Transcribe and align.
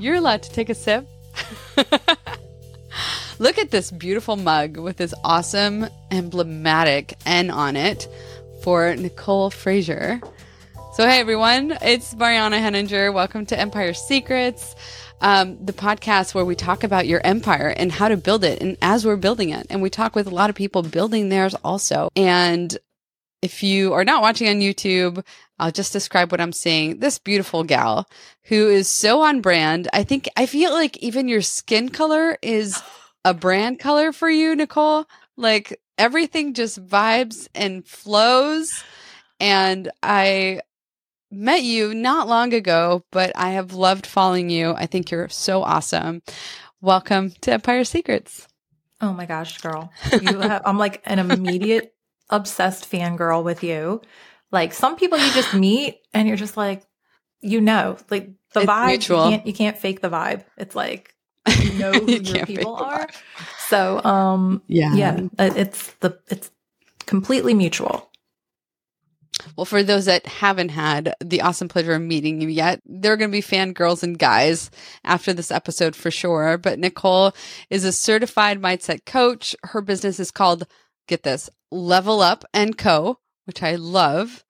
You're 0.00 0.14
allowed 0.14 0.44
to 0.44 0.50
take 0.50 0.70
a 0.70 0.74
sip. 0.74 1.08
Look 3.40 3.58
at 3.58 3.72
this 3.72 3.90
beautiful 3.90 4.36
mug 4.36 4.76
with 4.76 4.96
this 4.96 5.12
awesome 5.24 5.88
emblematic 6.12 7.14
N 7.26 7.50
on 7.50 7.74
it 7.74 8.06
for 8.62 8.94
Nicole 8.94 9.50
Frazier. 9.50 10.20
So, 10.94 11.04
hey 11.04 11.18
everyone, 11.18 11.76
it's 11.82 12.14
Mariana 12.14 12.60
Henninger. 12.60 13.10
Welcome 13.10 13.44
to 13.46 13.58
Empire 13.58 13.92
Secrets, 13.92 14.76
um, 15.20 15.64
the 15.64 15.72
podcast 15.72 16.32
where 16.32 16.44
we 16.44 16.54
talk 16.54 16.84
about 16.84 17.08
your 17.08 17.20
empire 17.24 17.74
and 17.76 17.90
how 17.90 18.06
to 18.06 18.16
build 18.16 18.44
it 18.44 18.62
and 18.62 18.76
as 18.80 19.04
we're 19.04 19.16
building 19.16 19.50
it. 19.50 19.66
And 19.68 19.82
we 19.82 19.90
talk 19.90 20.14
with 20.14 20.28
a 20.28 20.34
lot 20.34 20.48
of 20.48 20.54
people 20.54 20.82
building 20.82 21.28
theirs 21.28 21.56
also. 21.64 22.08
And 22.14 22.76
if 23.42 23.62
you 23.62 23.92
are 23.92 24.04
not 24.04 24.22
watching 24.22 24.48
on 24.48 24.56
YouTube, 24.56 25.24
I'll 25.58 25.70
just 25.70 25.92
describe 25.92 26.30
what 26.30 26.40
I'm 26.40 26.52
seeing. 26.52 26.98
This 26.98 27.18
beautiful 27.18 27.64
gal 27.64 28.08
who 28.44 28.68
is 28.68 28.88
so 28.88 29.22
on 29.22 29.40
brand. 29.40 29.88
I 29.92 30.04
think 30.04 30.28
I 30.36 30.46
feel 30.46 30.72
like 30.72 30.96
even 30.98 31.28
your 31.28 31.42
skin 31.42 31.88
color 31.88 32.36
is 32.42 32.82
a 33.24 33.34
brand 33.34 33.78
color 33.78 34.12
for 34.12 34.30
you, 34.30 34.54
Nicole. 34.56 35.06
Like 35.36 35.80
everything 35.96 36.54
just 36.54 36.84
vibes 36.84 37.48
and 37.54 37.86
flows. 37.86 38.82
And 39.40 39.90
I 40.02 40.62
met 41.30 41.62
you 41.62 41.94
not 41.94 42.28
long 42.28 42.52
ago, 42.54 43.04
but 43.12 43.32
I 43.36 43.50
have 43.50 43.72
loved 43.72 44.06
following 44.06 44.50
you. 44.50 44.72
I 44.72 44.86
think 44.86 45.10
you're 45.10 45.28
so 45.28 45.62
awesome. 45.62 46.22
Welcome 46.80 47.32
to 47.42 47.52
Empire 47.52 47.84
Secrets. 47.84 48.48
Oh 49.00 49.12
my 49.12 49.26
gosh, 49.26 49.60
girl. 49.60 49.92
Have, 50.02 50.62
I'm 50.64 50.78
like 50.78 51.02
an 51.04 51.18
immediate 51.18 51.94
obsessed 52.30 52.90
fangirl 52.90 53.44
with 53.44 53.62
you. 53.62 54.00
Like 54.50 54.72
some 54.72 54.96
people 54.96 55.18
you 55.18 55.30
just 55.32 55.54
meet 55.54 56.00
and 56.14 56.28
you're 56.28 56.36
just 56.36 56.56
like, 56.56 56.82
you 57.40 57.60
know, 57.60 57.96
like 58.10 58.30
the 58.52 58.60
it's 58.60 58.70
vibe, 58.70 58.86
mutual. 58.88 59.24
you 59.24 59.30
can't, 59.30 59.46
you 59.46 59.52
can't 59.52 59.78
fake 59.78 60.00
the 60.00 60.10
vibe. 60.10 60.44
It's 60.56 60.74
like, 60.74 61.14
you 61.60 61.72
know 61.78 61.92
who 61.92 62.10
you 62.10 62.18
your 62.20 62.46
people 62.46 62.76
are. 62.76 63.06
So, 63.68 64.02
um, 64.04 64.62
yeah, 64.66 64.94
yeah, 64.94 65.20
it's 65.38 65.92
the, 66.00 66.18
it's 66.28 66.50
completely 67.06 67.54
mutual. 67.54 68.08
Well, 69.56 69.64
for 69.64 69.82
those 69.82 70.06
that 70.06 70.26
haven't 70.26 70.70
had 70.70 71.14
the 71.22 71.42
awesome 71.42 71.68
pleasure 71.68 71.94
of 71.94 72.02
meeting 72.02 72.40
you 72.40 72.48
yet, 72.48 72.80
there 72.84 73.12
are 73.12 73.16
going 73.16 73.30
to 73.30 73.36
be 73.36 73.42
fangirls 73.42 74.02
and 74.02 74.18
guys 74.18 74.70
after 75.04 75.32
this 75.32 75.50
episode 75.50 75.94
for 75.94 76.10
sure. 76.10 76.58
But 76.58 76.78
Nicole 76.78 77.32
is 77.70 77.84
a 77.84 77.92
certified 77.92 78.60
mindset 78.60 79.04
coach. 79.04 79.54
Her 79.64 79.80
business 79.80 80.18
is 80.20 80.30
called, 80.30 80.66
get 81.08 81.22
this, 81.22 81.50
Level 81.70 82.20
Up 82.20 82.44
and 82.54 82.76
Co., 82.76 83.18
which 83.46 83.62
I 83.62 83.76
love. 83.76 84.44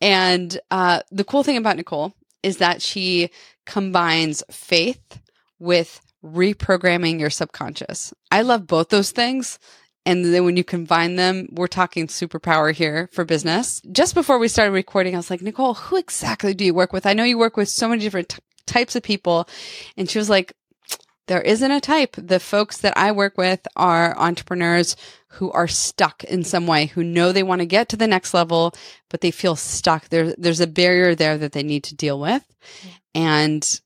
And 0.00 0.58
uh, 0.70 1.00
the 1.10 1.24
cool 1.24 1.42
thing 1.42 1.56
about 1.56 1.76
Nicole 1.76 2.14
is 2.42 2.58
that 2.58 2.82
she 2.82 3.30
combines 3.66 4.42
faith 4.50 5.20
with 5.58 6.00
reprogramming 6.24 7.20
your 7.20 7.30
subconscious. 7.30 8.12
I 8.30 8.42
love 8.42 8.66
both 8.66 8.88
those 8.88 9.10
things. 9.10 9.58
And 10.06 10.24
then 10.24 10.44
when 10.44 10.56
you 10.56 10.64
combine 10.64 11.16
them, 11.16 11.48
we're 11.52 11.66
talking 11.66 12.06
superpower 12.06 12.72
here 12.72 13.08
for 13.12 13.24
business. 13.24 13.82
Just 13.92 14.14
before 14.14 14.38
we 14.38 14.48
started 14.48 14.72
recording, 14.72 15.14
I 15.14 15.18
was 15.18 15.30
like, 15.30 15.42
Nicole, 15.42 15.74
who 15.74 15.96
exactly 15.96 16.54
do 16.54 16.64
you 16.64 16.72
work 16.72 16.92
with? 16.92 17.04
I 17.06 17.12
know 17.12 17.24
you 17.24 17.36
work 17.36 17.56
with 17.56 17.68
so 17.68 17.88
many 17.88 18.00
different 18.00 18.30
t- 18.30 18.38
types 18.66 18.96
of 18.96 19.02
people. 19.02 19.48
And 19.96 20.08
she 20.08 20.18
was 20.18 20.30
like, 20.30 20.54
there 21.28 21.42
isn't 21.42 21.70
a 21.70 21.80
type. 21.80 22.16
The 22.18 22.40
folks 22.40 22.78
that 22.78 22.96
I 22.96 23.12
work 23.12 23.38
with 23.38 23.66
are 23.76 24.18
entrepreneurs 24.18 24.96
who 25.32 25.50
are 25.52 25.68
stuck 25.68 26.24
in 26.24 26.42
some 26.42 26.66
way, 26.66 26.86
who 26.86 27.04
know 27.04 27.32
they 27.32 27.42
want 27.42 27.60
to 27.60 27.66
get 27.66 27.88
to 27.90 27.96
the 27.96 28.06
next 28.06 28.34
level, 28.34 28.74
but 29.08 29.20
they 29.20 29.30
feel 29.30 29.54
stuck. 29.54 30.08
There, 30.08 30.34
there's 30.36 30.60
a 30.60 30.66
barrier 30.66 31.14
there 31.14 31.38
that 31.38 31.52
they 31.52 31.62
need 31.62 31.84
to 31.84 31.94
deal 31.94 32.18
with. 32.18 32.44
And 33.14 33.80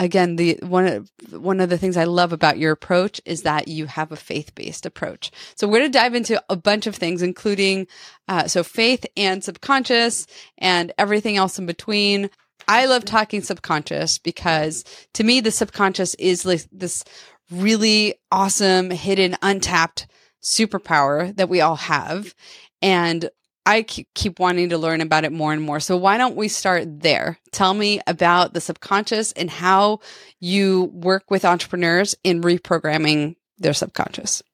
again, 0.00 0.36
the 0.36 0.58
one 0.62 0.86
of 0.86 1.10
one 1.30 1.60
of 1.60 1.68
the 1.68 1.78
things 1.78 1.96
I 1.96 2.04
love 2.04 2.32
about 2.32 2.58
your 2.58 2.72
approach 2.72 3.20
is 3.24 3.42
that 3.42 3.68
you 3.68 3.86
have 3.86 4.10
a 4.10 4.16
faith 4.16 4.54
based 4.54 4.86
approach. 4.86 5.30
So 5.54 5.68
we're 5.68 5.80
going 5.80 5.92
to 5.92 5.98
dive 5.98 6.14
into 6.14 6.42
a 6.48 6.56
bunch 6.56 6.86
of 6.86 6.96
things, 6.96 7.22
including 7.22 7.86
uh, 8.26 8.48
so 8.48 8.64
faith 8.64 9.04
and 9.16 9.44
subconscious 9.44 10.26
and 10.58 10.92
everything 10.98 11.36
else 11.36 11.58
in 11.58 11.66
between. 11.66 12.30
I 12.70 12.86
love 12.86 13.04
talking 13.04 13.42
subconscious 13.42 14.18
because 14.18 14.84
to 15.14 15.24
me, 15.24 15.40
the 15.40 15.50
subconscious 15.50 16.14
is 16.14 16.46
like 16.46 16.66
this 16.70 17.02
really 17.50 18.14
awesome, 18.30 18.92
hidden, 18.92 19.36
untapped 19.42 20.06
superpower 20.40 21.34
that 21.34 21.48
we 21.48 21.60
all 21.60 21.74
have. 21.74 22.32
And 22.80 23.28
I 23.66 23.82
keep 23.82 24.38
wanting 24.38 24.68
to 24.68 24.78
learn 24.78 25.00
about 25.00 25.24
it 25.24 25.32
more 25.32 25.52
and 25.52 25.60
more. 25.60 25.80
So 25.80 25.96
why 25.96 26.16
don't 26.16 26.36
we 26.36 26.46
start 26.46 27.00
there? 27.00 27.40
Tell 27.50 27.74
me 27.74 28.00
about 28.06 28.54
the 28.54 28.60
subconscious 28.60 29.32
and 29.32 29.50
how 29.50 29.98
you 30.38 30.92
work 30.92 31.28
with 31.28 31.44
entrepreneurs 31.44 32.14
in 32.22 32.40
reprogramming 32.40 33.34
their 33.58 33.74
subconscious. 33.74 34.44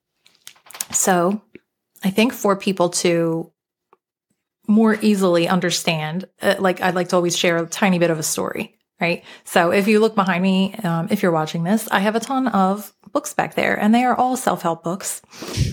So 0.91 1.43
I 2.03 2.09
think 2.09 2.32
for 2.32 2.56
people 2.56 2.88
to 2.88 3.53
more 4.66 4.97
easily 5.00 5.49
understand, 5.49 6.28
uh, 6.43 6.56
like 6.59 6.81
I'd 6.81 6.94
like 6.94 7.09
to 7.10 7.16
always 7.16 7.37
share 7.37 7.59
a 7.59 7.66
tiny 7.66 7.99
bit 7.99 8.10
of 8.10 8.19
a 8.19 8.22
story 8.22 8.77
right? 9.00 9.25
So 9.44 9.72
if 9.72 9.88
you 9.88 10.00
look 10.00 10.15
behind 10.15 10.43
me, 10.43 10.75
um, 10.77 11.09
if 11.10 11.22
you're 11.22 11.32
watching 11.32 11.65
this, 11.65 11.88
I 11.91 12.00
have 12.00 12.16
a 12.16 12.21
ton 12.21 12.49
of 12.49 12.93
books 13.12 13.34
back 13.34 13.55
there 13.55 13.78
and 13.78 13.94
they 13.94 14.05
are 14.05 14.15
all 14.15 14.37
self-help 14.37 14.82
books 14.82 15.21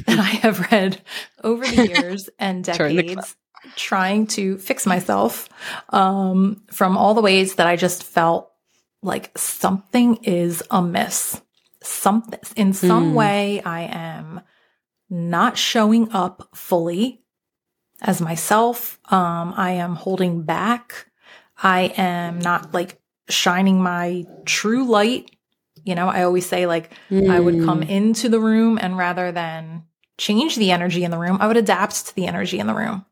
that 0.08 0.20
I 0.20 0.24
have 0.24 0.72
read 0.72 1.02
over 1.44 1.66
the 1.66 1.88
years 2.00 2.30
and 2.40 2.64
decades 2.64 3.36
trying 3.76 4.28
to 4.28 4.58
fix 4.58 4.86
myself 4.86 5.48
um, 5.90 6.62
from 6.72 6.98
all 6.98 7.14
the 7.14 7.22
ways 7.22 7.56
that 7.56 7.68
I 7.68 7.78
just 7.78 8.04
felt 8.04 8.52
like 9.02 9.38
something 9.38 10.18
is 10.24 10.64
amiss. 10.70 11.42
Something 11.82 12.40
in 12.56 12.74
some 12.74 13.12
mm. 13.12 13.16
way 13.16 13.62
I 13.62 13.84
am 13.84 14.42
not 15.10 15.58
showing 15.58 16.12
up 16.12 16.50
fully 16.56 17.23
as 18.04 18.22
myself. 18.22 19.00
Um, 19.12 19.54
I 19.56 19.72
am 19.72 19.96
holding 19.96 20.44
back. 20.44 21.08
I 21.58 21.94
am 21.98 22.40
not 22.40 22.74
like 22.74 23.00
shining 23.30 23.82
my 23.82 24.26
true 24.46 24.86
light. 24.86 25.32
You 25.86 25.96
know, 25.96 26.08
I 26.08 26.24
always 26.24 26.46
say 26.46 26.66
like 26.66 26.92
mm. 27.10 27.30
I 27.30 27.40
would 27.40 27.64
come 27.64 27.82
hmm. 27.82 27.90
into 27.90 28.30
the 28.30 28.40
room 28.40 28.78
and 28.82 28.98
rather 28.98 29.32
than 29.32 29.84
change 30.18 30.56
the 30.56 30.72
energy 30.72 31.04
in 31.04 31.12
the 31.12 31.18
room, 31.18 31.38
I 31.40 31.48
would 31.48 31.58
adapt 31.58 32.08
to 32.08 32.16
the 32.16 32.28
energy 32.28 32.60
in 32.60 32.68
the 32.68 32.74
room. 32.74 33.06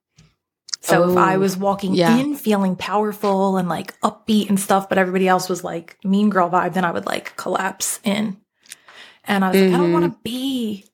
So 0.81 1.03
oh, 1.03 1.11
if 1.11 1.17
I 1.17 1.35
oh, 1.35 1.39
was 1.39 1.57
walking 1.57 1.93
yeah. 1.93 2.17
in 2.17 2.35
feeling 2.35 2.75
powerful 2.75 3.57
and 3.57 3.69
like 3.69 3.99
upbeat 4.01 4.49
and 4.49 4.59
stuff, 4.59 4.89
but 4.89 4.97
everybody 4.97 5.27
else 5.27 5.47
was 5.47 5.63
like 5.63 5.97
mean 6.03 6.29
girl 6.29 6.49
vibe, 6.49 6.73
then 6.73 6.85
I 6.85 6.91
would 6.91 7.05
like 7.05 7.35
collapse 7.35 7.99
in. 8.03 8.37
And 9.25 9.45
I 9.45 9.49
was 9.49 9.57
mm-hmm. 9.57 9.71
like, 9.71 9.79
I 9.79 9.83
don't 9.83 9.93
want 9.93 10.05
to 10.05 10.09
mm-hmm. 10.09 10.23
be 10.23 10.85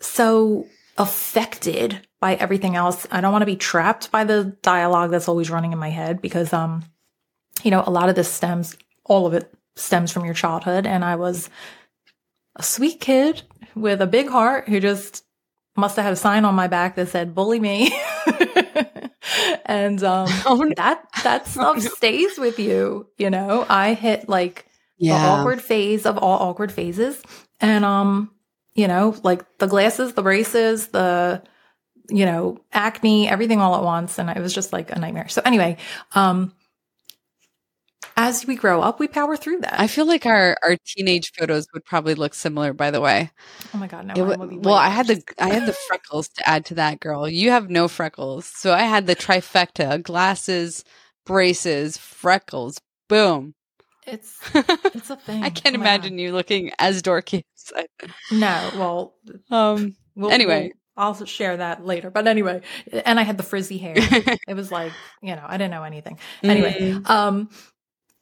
so 0.00 0.66
affected 1.02 2.06
by 2.20 2.34
everything 2.36 2.76
else. 2.76 3.06
I 3.10 3.20
don't 3.20 3.32
want 3.32 3.42
to 3.42 3.46
be 3.46 3.56
trapped 3.56 4.10
by 4.10 4.24
the 4.24 4.56
dialogue 4.62 5.10
that's 5.10 5.28
always 5.28 5.50
running 5.50 5.72
in 5.72 5.78
my 5.78 5.90
head 5.90 6.22
because 6.22 6.52
um 6.52 6.84
you 7.62 7.70
know, 7.70 7.82
a 7.86 7.90
lot 7.90 8.08
of 8.08 8.14
this 8.14 8.30
stems, 8.30 8.76
all 9.04 9.26
of 9.26 9.34
it 9.34 9.52
stems 9.76 10.10
from 10.10 10.24
your 10.24 10.34
childhood. 10.34 10.86
And 10.86 11.04
I 11.04 11.16
was 11.16 11.50
a 12.56 12.62
sweet 12.62 13.00
kid 13.00 13.42
with 13.74 14.00
a 14.00 14.06
big 14.06 14.28
heart 14.28 14.68
who 14.68 14.80
just 14.80 15.24
must 15.76 15.96
have 15.96 16.04
had 16.04 16.12
a 16.12 16.16
sign 16.16 16.44
on 16.44 16.54
my 16.54 16.66
back 16.66 16.96
that 16.96 17.08
said, 17.08 17.34
bully 17.34 17.60
me. 17.60 17.96
and 19.66 20.02
um, 20.02 20.28
oh, 20.46 20.62
no. 20.62 20.72
that, 20.76 21.04
that 21.22 21.46
stuff 21.46 21.76
oh, 21.76 21.80
no. 21.80 21.80
stays 21.80 22.38
with 22.38 22.58
you. 22.58 23.08
You 23.16 23.30
know, 23.30 23.64
I 23.68 23.94
hit 23.94 24.28
like 24.28 24.66
yeah. 24.98 25.18
the 25.18 25.28
awkward 25.28 25.62
phase 25.62 26.04
of 26.06 26.18
all 26.18 26.38
awkward 26.48 26.72
phases. 26.72 27.22
And, 27.60 27.84
um, 27.84 28.30
you 28.74 28.88
know, 28.88 29.14
like 29.22 29.58
the 29.58 29.66
glasses, 29.66 30.14
the 30.14 30.22
braces, 30.22 30.88
the, 30.88 31.42
you 32.08 32.26
know, 32.26 32.58
acne, 32.72 33.28
everything 33.28 33.60
all 33.60 33.76
at 33.76 33.82
once. 33.82 34.18
And 34.18 34.30
it 34.30 34.40
was 34.40 34.54
just 34.54 34.72
like 34.72 34.90
a 34.90 34.98
nightmare. 34.98 35.28
So 35.28 35.42
anyway, 35.44 35.76
um, 36.14 36.52
as 38.16 38.46
we 38.46 38.56
grow 38.56 38.82
up, 38.82 39.00
we 39.00 39.08
power 39.08 39.36
through 39.36 39.60
that. 39.60 39.78
I 39.78 39.86
feel 39.86 40.06
like 40.06 40.26
our 40.26 40.56
our 40.62 40.76
teenage 40.86 41.32
photos 41.38 41.66
would 41.72 41.84
probably 41.84 42.14
look 42.14 42.34
similar. 42.34 42.72
By 42.72 42.90
the 42.90 43.00
way, 43.00 43.30
oh 43.74 43.78
my 43.78 43.86
god, 43.86 44.06
no. 44.06 44.30
It, 44.32 44.38
well, 44.38 44.74
I 44.74 44.88
had 44.88 45.06
the 45.06 45.22
I 45.38 45.48
had 45.48 45.66
the 45.66 45.72
freckles 45.88 46.28
to 46.28 46.48
add 46.48 46.66
to 46.66 46.74
that, 46.74 47.00
girl. 47.00 47.28
You 47.28 47.50
have 47.50 47.70
no 47.70 47.88
freckles, 47.88 48.46
so 48.46 48.72
I 48.72 48.82
had 48.82 49.06
the 49.06 49.16
trifecta: 49.16 50.02
glasses, 50.02 50.84
braces, 51.24 51.96
freckles. 51.96 52.78
Boom. 53.08 53.54
It's 54.06 54.38
it's 54.54 55.10
a 55.10 55.16
thing. 55.16 55.42
I 55.42 55.50
can't 55.50 55.76
oh 55.76 55.80
imagine 55.80 56.18
you 56.18 56.32
looking 56.32 56.72
as 56.78 57.02
dorky. 57.02 57.42
As 57.76 57.86
no, 58.32 58.70
well, 58.74 59.14
um. 59.50 59.96
We'll, 60.14 60.30
anyway. 60.30 60.72
We'll, 60.74 60.82
I'll 60.96 61.24
share 61.24 61.56
that 61.56 61.86
later. 61.86 62.10
But 62.10 62.26
anyway, 62.26 62.60
and 62.92 63.18
I 63.18 63.22
had 63.22 63.38
the 63.38 63.42
frizzy 63.42 63.78
hair. 63.78 63.94
it 63.96 64.54
was 64.54 64.70
like, 64.70 64.92
you 65.22 65.34
know, 65.34 65.44
I 65.46 65.56
didn't 65.56 65.70
know 65.70 65.84
anything. 65.84 66.18
Anyway, 66.42 66.74
mm. 66.78 67.08
um, 67.08 67.48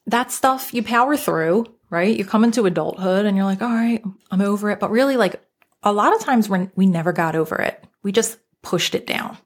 that 0.06 0.30
stuff 0.30 0.72
you 0.72 0.82
power 0.82 1.16
through, 1.16 1.66
right? 1.90 2.16
You 2.16 2.24
come 2.24 2.44
into 2.44 2.66
adulthood 2.66 3.26
and 3.26 3.36
you're 3.36 3.46
like, 3.46 3.60
all 3.60 3.68
right, 3.68 4.02
I'm 4.30 4.40
over 4.40 4.70
it. 4.70 4.78
But 4.78 4.90
really, 4.92 5.16
like 5.16 5.42
a 5.82 5.92
lot 5.92 6.14
of 6.14 6.20
times 6.20 6.48
when 6.48 6.70
we 6.76 6.86
never 6.86 7.12
got 7.12 7.34
over 7.34 7.56
it, 7.56 7.82
we 8.02 8.12
just 8.12 8.38
pushed 8.62 8.94
it 8.94 9.06
down. 9.06 9.36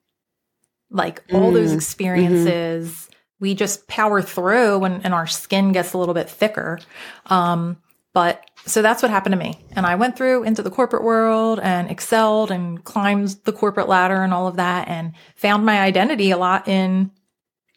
Like 0.90 1.25
all 1.32 1.50
those 1.50 1.69
mm-hmm. 1.69 1.78
experiences. 1.78 3.08
We 3.40 3.54
just 3.54 3.86
power 3.88 4.22
through 4.22 4.84
and, 4.84 5.04
and 5.04 5.12
our 5.14 5.26
skin 5.26 5.72
gets 5.72 5.92
a 5.92 5.98
little 5.98 6.14
bit 6.14 6.31
thicker. 6.31 6.78
Um, 7.26 7.76
but 8.12 8.44
so 8.64 8.81
that's 8.81 9.02
what 9.02 9.10
happened 9.10 9.32
to 9.32 9.38
me. 9.38 9.58
And 9.72 9.84
I 9.84 9.96
went 9.96 10.16
through 10.16 10.44
into 10.44 10.62
the 10.62 10.70
corporate 10.70 11.02
world 11.02 11.58
and 11.60 11.90
excelled 11.90 12.50
and 12.50 12.82
climbed 12.84 13.36
the 13.44 13.52
corporate 13.52 13.88
ladder 13.88 14.22
and 14.22 14.32
all 14.32 14.46
of 14.46 14.56
that 14.56 14.88
and 14.88 15.12
found 15.34 15.66
my 15.66 15.81
identity 15.81 16.31
a 16.31 16.36
lot 16.38 16.69
in 16.69 17.10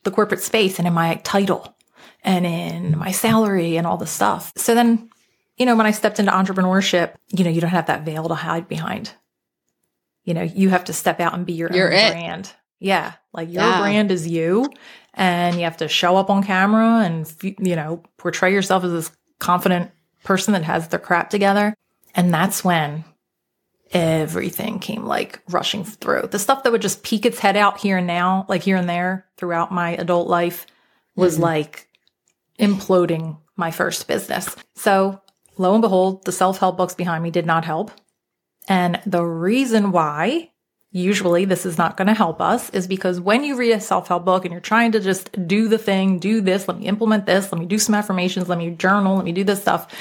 the 0.04 0.12
corporate 0.12 0.42
space 0.42 0.78
and 0.78 0.88
in 0.88 0.94
my 0.94 1.16
title 1.24 1.76
and 2.24 2.46
in 2.46 2.98
my 2.98 3.12
salary 3.12 3.78
and 3.78 3.88
all 3.88 3.98
the 3.98 4.06
stuff. 4.08 4.54
So 4.56 4.76
then, 4.76 5.10
you 5.58 5.66
know, 5.66 5.76
when 5.76 5.88
I 5.88 5.92
stepped 5.92 6.20
into 6.20 6.32
entrepreneurship, 6.32 7.16
you 7.30 7.44
know, 7.44 7.50
you 7.50 7.60
don't 7.60 7.72
have 7.72 7.88
that 7.88 8.04
veil 8.04 8.28
to 8.28 8.36
hide 8.36 8.68
behind. 8.68 9.12
You 10.24 10.36
know, 10.36 10.44
you 10.44 10.70
have 10.70 10.86
to 10.86 10.94
step 10.94 11.20
out 11.20 11.34
and 11.34 11.46
be 11.46 11.54
your 11.54 11.74
You're 11.74 11.92
own 11.92 12.00
it. 12.00 12.12
brand. 12.12 12.54
Yeah. 12.80 13.14
Like 13.38 13.54
your 13.54 13.64
Yeah. 13.64 13.80
brand 13.80 14.12
is 14.12 14.28
you 14.28 14.70
and 15.14 15.56
you 15.58 15.64
have 15.64 15.78
to 15.78 15.88
show 15.88 16.18
up 16.18 16.30
on 16.32 16.44
camera 16.44 17.04
and, 17.06 17.32
you 17.42 17.76
know, 17.76 18.02
portray 18.18 18.52
yourself 18.52 18.84
as 18.84 18.92
this 18.92 19.12
confident 19.40 19.92
person 20.24 20.54
that 20.54 20.64
has 20.64 20.88
their 20.88 21.00
crap 21.00 21.30
together. 21.30 21.74
And 22.16 22.34
that's 22.34 22.64
when 22.64 23.06
everything 23.94 24.80
came 24.80 25.06
like 25.06 25.40
rushing 25.50 25.84
through. 25.84 26.28
The 26.32 26.40
stuff 26.40 26.64
that 26.64 26.72
would 26.72 26.82
just 26.82 27.04
peek 27.04 27.26
its 27.26 27.40
head 27.40 27.56
out 27.56 27.80
here 27.80 27.98
and 27.98 28.08
now, 28.08 28.46
like 28.50 28.64
here 28.64 28.76
and 28.76 28.90
there 28.90 29.26
throughout 29.38 29.72
my 29.72 29.92
adult 29.92 30.28
life 30.28 30.66
was 31.16 31.38
Mhm. 31.38 31.42
like 31.44 31.88
imploding 32.60 33.38
my 33.56 33.72
first 33.72 34.08
business. 34.08 34.56
So 34.76 35.22
lo 35.58 35.74
and 35.74 35.82
behold, 35.82 36.26
the 36.26 36.32
self-help 36.32 36.76
books 36.76 36.96
behind 36.96 37.24
me 37.24 37.32
did 37.32 37.46
not 37.46 37.66
help. 37.66 37.92
And 38.68 39.00
the 39.06 39.24
reason 39.24 39.92
why 39.92 40.52
usually 40.92 41.46
this 41.46 41.66
is 41.66 41.78
not 41.78 41.98
going 41.98 42.08
to 42.08 42.14
help 42.14 42.42
us 42.42 42.70
is 42.72 42.88
because 42.88 43.20
when 43.20 43.44
you 43.44 43.56
read 43.56 43.74
a 43.74 43.80
self-help 43.80 44.24
book 44.26 44.46
and 44.46 44.52
you're 44.52 44.62
trying 44.62 44.92
to 44.94 45.00
just 45.00 45.30
do 45.48 45.68
the 45.68 45.78
thing, 45.78 46.18
do 46.20 46.42
this, 46.42 46.68
let 46.68 46.80
me 46.80 46.86
implement 46.88 47.26
this, 47.26 47.52
let 47.52 47.60
me 47.60 47.66
do 47.66 47.78
some 47.78 47.94
affirmations, 47.96 48.48
let 48.50 48.58
me 48.58 48.72
journal, 48.72 49.16
let 49.18 49.26
me 49.26 49.32
do 49.34 49.44
this 49.44 49.62
stuff. 49.62 49.94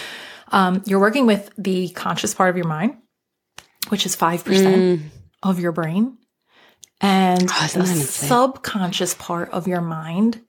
Um, 0.52 0.82
you're 0.86 1.00
working 1.00 1.26
with 1.26 1.50
the 1.58 1.88
conscious 1.90 2.34
part 2.34 2.50
of 2.50 2.56
your 2.56 2.66
mind, 2.68 2.96
which 3.88 4.06
is 4.06 4.14
5% 4.16 4.42
Mm. 4.44 5.00
of 5.42 5.58
your 5.58 5.72
brain. 5.72 6.18
And 7.00 7.42
Oh, 7.52 7.68
the 7.74 7.84
subconscious 7.86 9.14
part 9.14 9.50
of 9.50 9.66
your 9.68 9.82
mind 9.82 10.40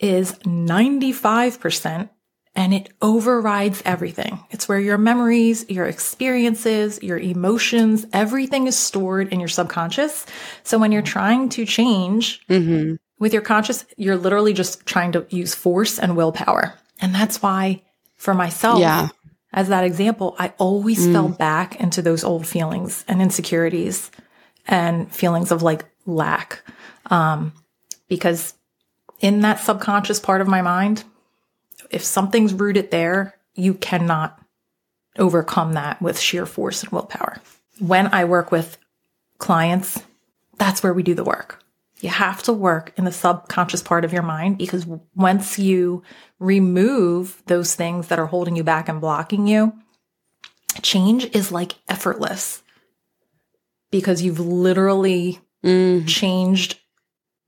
is 0.00 0.32
95% 0.44 2.08
and 2.56 2.74
it 2.74 2.88
overrides 3.02 3.82
everything. 3.84 4.40
It's 4.50 4.68
where 4.68 4.80
your 4.80 4.98
memories, 4.98 5.68
your 5.68 5.86
experiences, 5.86 7.00
your 7.02 7.18
emotions, 7.18 8.06
everything 8.12 8.66
is 8.66 8.76
stored 8.76 9.32
in 9.32 9.38
your 9.38 9.48
subconscious. 9.48 10.26
So 10.64 10.78
when 10.78 10.90
you're 10.90 11.02
trying 11.02 11.50
to 11.50 11.64
change 11.66 12.40
hmm 12.48 12.94
with 13.18 13.32
your 13.32 13.42
conscious, 13.42 13.86
you're 13.96 14.16
literally 14.16 14.52
just 14.52 14.84
trying 14.84 15.12
to 15.12 15.26
use 15.30 15.54
force 15.54 15.98
and 15.98 16.16
willpower. 16.16 16.74
And 17.00 17.14
that's 17.14 17.40
why 17.40 17.82
for 18.16 18.34
myself, 18.34 18.80
Yeah. 18.80 19.08
as 19.54 19.68
that 19.68 19.84
example, 19.84 20.34
I 20.38 20.52
always 20.58 21.06
Mm. 21.06 21.12
fell 21.12 21.28
back 21.30 21.80
into 21.80 22.02
those 22.02 22.24
old 22.24 22.46
feelings 22.46 23.04
and 23.08 23.22
insecurities 23.22 24.10
and 24.66 25.10
feelings 25.14 25.50
of 25.50 25.62
like 25.62 25.86
lack. 26.04 26.62
Um, 27.06 27.52
because 28.08 28.52
in 29.20 29.40
that 29.40 29.60
subconscious 29.60 30.20
part 30.20 30.42
of 30.42 30.48
my 30.48 30.60
mind, 30.60 31.04
if 31.90 32.04
something's 32.04 32.54
rooted 32.54 32.90
there, 32.90 33.34
you 33.54 33.74
cannot 33.74 34.40
overcome 35.18 35.72
that 35.74 36.00
with 36.02 36.18
sheer 36.18 36.46
force 36.46 36.82
and 36.82 36.92
willpower. 36.92 37.40
When 37.78 38.12
I 38.12 38.24
work 38.24 38.50
with 38.50 38.78
clients, 39.38 40.02
that's 40.58 40.82
where 40.82 40.92
we 40.92 41.02
do 41.02 41.14
the 41.14 41.24
work. 41.24 41.62
You 42.00 42.10
have 42.10 42.42
to 42.44 42.52
work 42.52 42.92
in 42.96 43.04
the 43.04 43.12
subconscious 43.12 43.82
part 43.82 44.04
of 44.04 44.12
your 44.12 44.22
mind 44.22 44.58
because 44.58 44.86
once 45.14 45.58
you 45.58 46.02
remove 46.38 47.42
those 47.46 47.74
things 47.74 48.08
that 48.08 48.18
are 48.18 48.26
holding 48.26 48.56
you 48.56 48.62
back 48.62 48.88
and 48.88 49.00
blocking 49.00 49.46
you, 49.46 49.72
change 50.82 51.24
is 51.34 51.50
like 51.50 51.76
effortless 51.88 52.62
because 53.90 54.22
you've 54.22 54.40
literally 54.40 55.40
Mm. 55.64 56.06
changed 56.06 56.78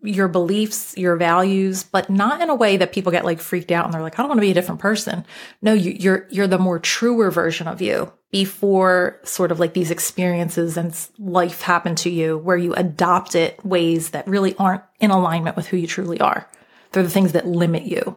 your 0.00 0.28
beliefs, 0.28 0.96
your 0.96 1.16
values, 1.16 1.82
but 1.82 2.08
not 2.08 2.40
in 2.40 2.50
a 2.50 2.54
way 2.54 2.76
that 2.76 2.92
people 2.92 3.10
get 3.10 3.24
like 3.24 3.40
freaked 3.40 3.72
out 3.72 3.84
and 3.84 3.92
they're 3.92 4.02
like, 4.02 4.18
I 4.18 4.22
don't 4.22 4.28
want 4.28 4.38
to 4.38 4.46
be 4.46 4.50
a 4.50 4.54
different 4.54 4.80
person. 4.80 5.24
No, 5.60 5.72
you, 5.72 5.92
you're, 5.92 6.26
you're 6.30 6.46
the 6.46 6.58
more 6.58 6.78
truer 6.78 7.30
version 7.30 7.66
of 7.66 7.82
you 7.82 8.12
before 8.30 9.18
sort 9.24 9.50
of 9.50 9.58
like 9.58 9.74
these 9.74 9.90
experiences 9.90 10.76
and 10.76 10.94
life 11.18 11.62
happen 11.62 11.94
to 11.96 12.10
you 12.10 12.38
where 12.38 12.56
you 12.56 12.74
adopt 12.74 13.34
it 13.34 13.64
ways 13.64 14.10
that 14.10 14.28
really 14.28 14.54
aren't 14.56 14.82
in 15.00 15.10
alignment 15.10 15.56
with 15.56 15.66
who 15.66 15.76
you 15.76 15.86
truly 15.86 16.20
are. 16.20 16.48
They're 16.92 17.02
the 17.02 17.10
things 17.10 17.32
that 17.32 17.46
limit 17.46 17.82
you. 17.82 18.16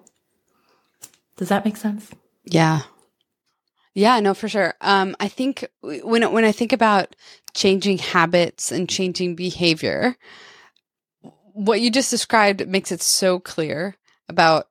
Does 1.38 1.50
that 1.50 1.66
make 1.66 1.78
sense? 1.78 2.12
Yeah. 2.46 2.82
Yeah, 3.94 4.20
no, 4.20 4.34
for 4.34 4.48
sure. 4.48 4.76
Um, 4.82 5.16
I 5.20 5.28
think 5.28 5.68
when 5.82 6.32
when 6.32 6.46
I 6.46 6.52
think 6.52 6.72
about 6.72 7.16
changing 7.54 7.98
habits 7.98 8.72
and 8.72 8.88
changing 8.88 9.36
behavior, 9.36 10.16
what 11.54 11.82
you 11.82 11.92
just 11.92 12.12
described 12.12 12.68
makes 12.68 12.92
it 12.92 13.02
so 13.02 13.40
clear 13.40 13.96
about 14.28 14.68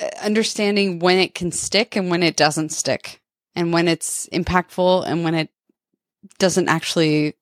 uh, 0.00 0.08
understanding 0.22 0.98
when 0.98 1.18
it 1.18 1.34
can 1.34 1.52
stick 1.52 1.96
and 1.96 2.10
when 2.10 2.22
it 2.22 2.36
doesn't 2.36 2.70
stick, 2.70 3.20
and 3.54 3.72
when 3.72 3.88
it's 3.88 4.28
impactful 4.32 5.06
and 5.06 5.24
when 5.24 5.34
it 5.34 5.50
doesn't 6.38 6.68
actually 6.68 7.34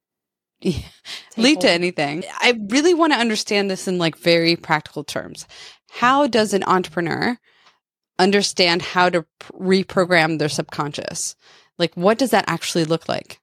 lead 1.36 1.60
to 1.60 1.70
anything. 1.70 2.24
I 2.38 2.58
really 2.68 2.94
want 2.94 3.12
to 3.12 3.18
understand 3.18 3.70
this 3.70 3.88
in 3.88 3.98
like 3.98 4.16
very 4.16 4.56
practical 4.56 5.04
terms. 5.04 5.46
How 5.90 6.26
does 6.26 6.54
an 6.54 6.64
entrepreneur 6.64 7.38
understand 8.18 8.82
how 8.82 9.08
to 9.10 9.26
reprogram 9.52 10.38
their 10.38 10.48
subconscious? 10.48 11.36
Like, 11.78 11.94
what 11.94 12.18
does 12.18 12.30
that 12.30 12.44
actually 12.46 12.84
look 12.84 13.08
like? 13.08 13.40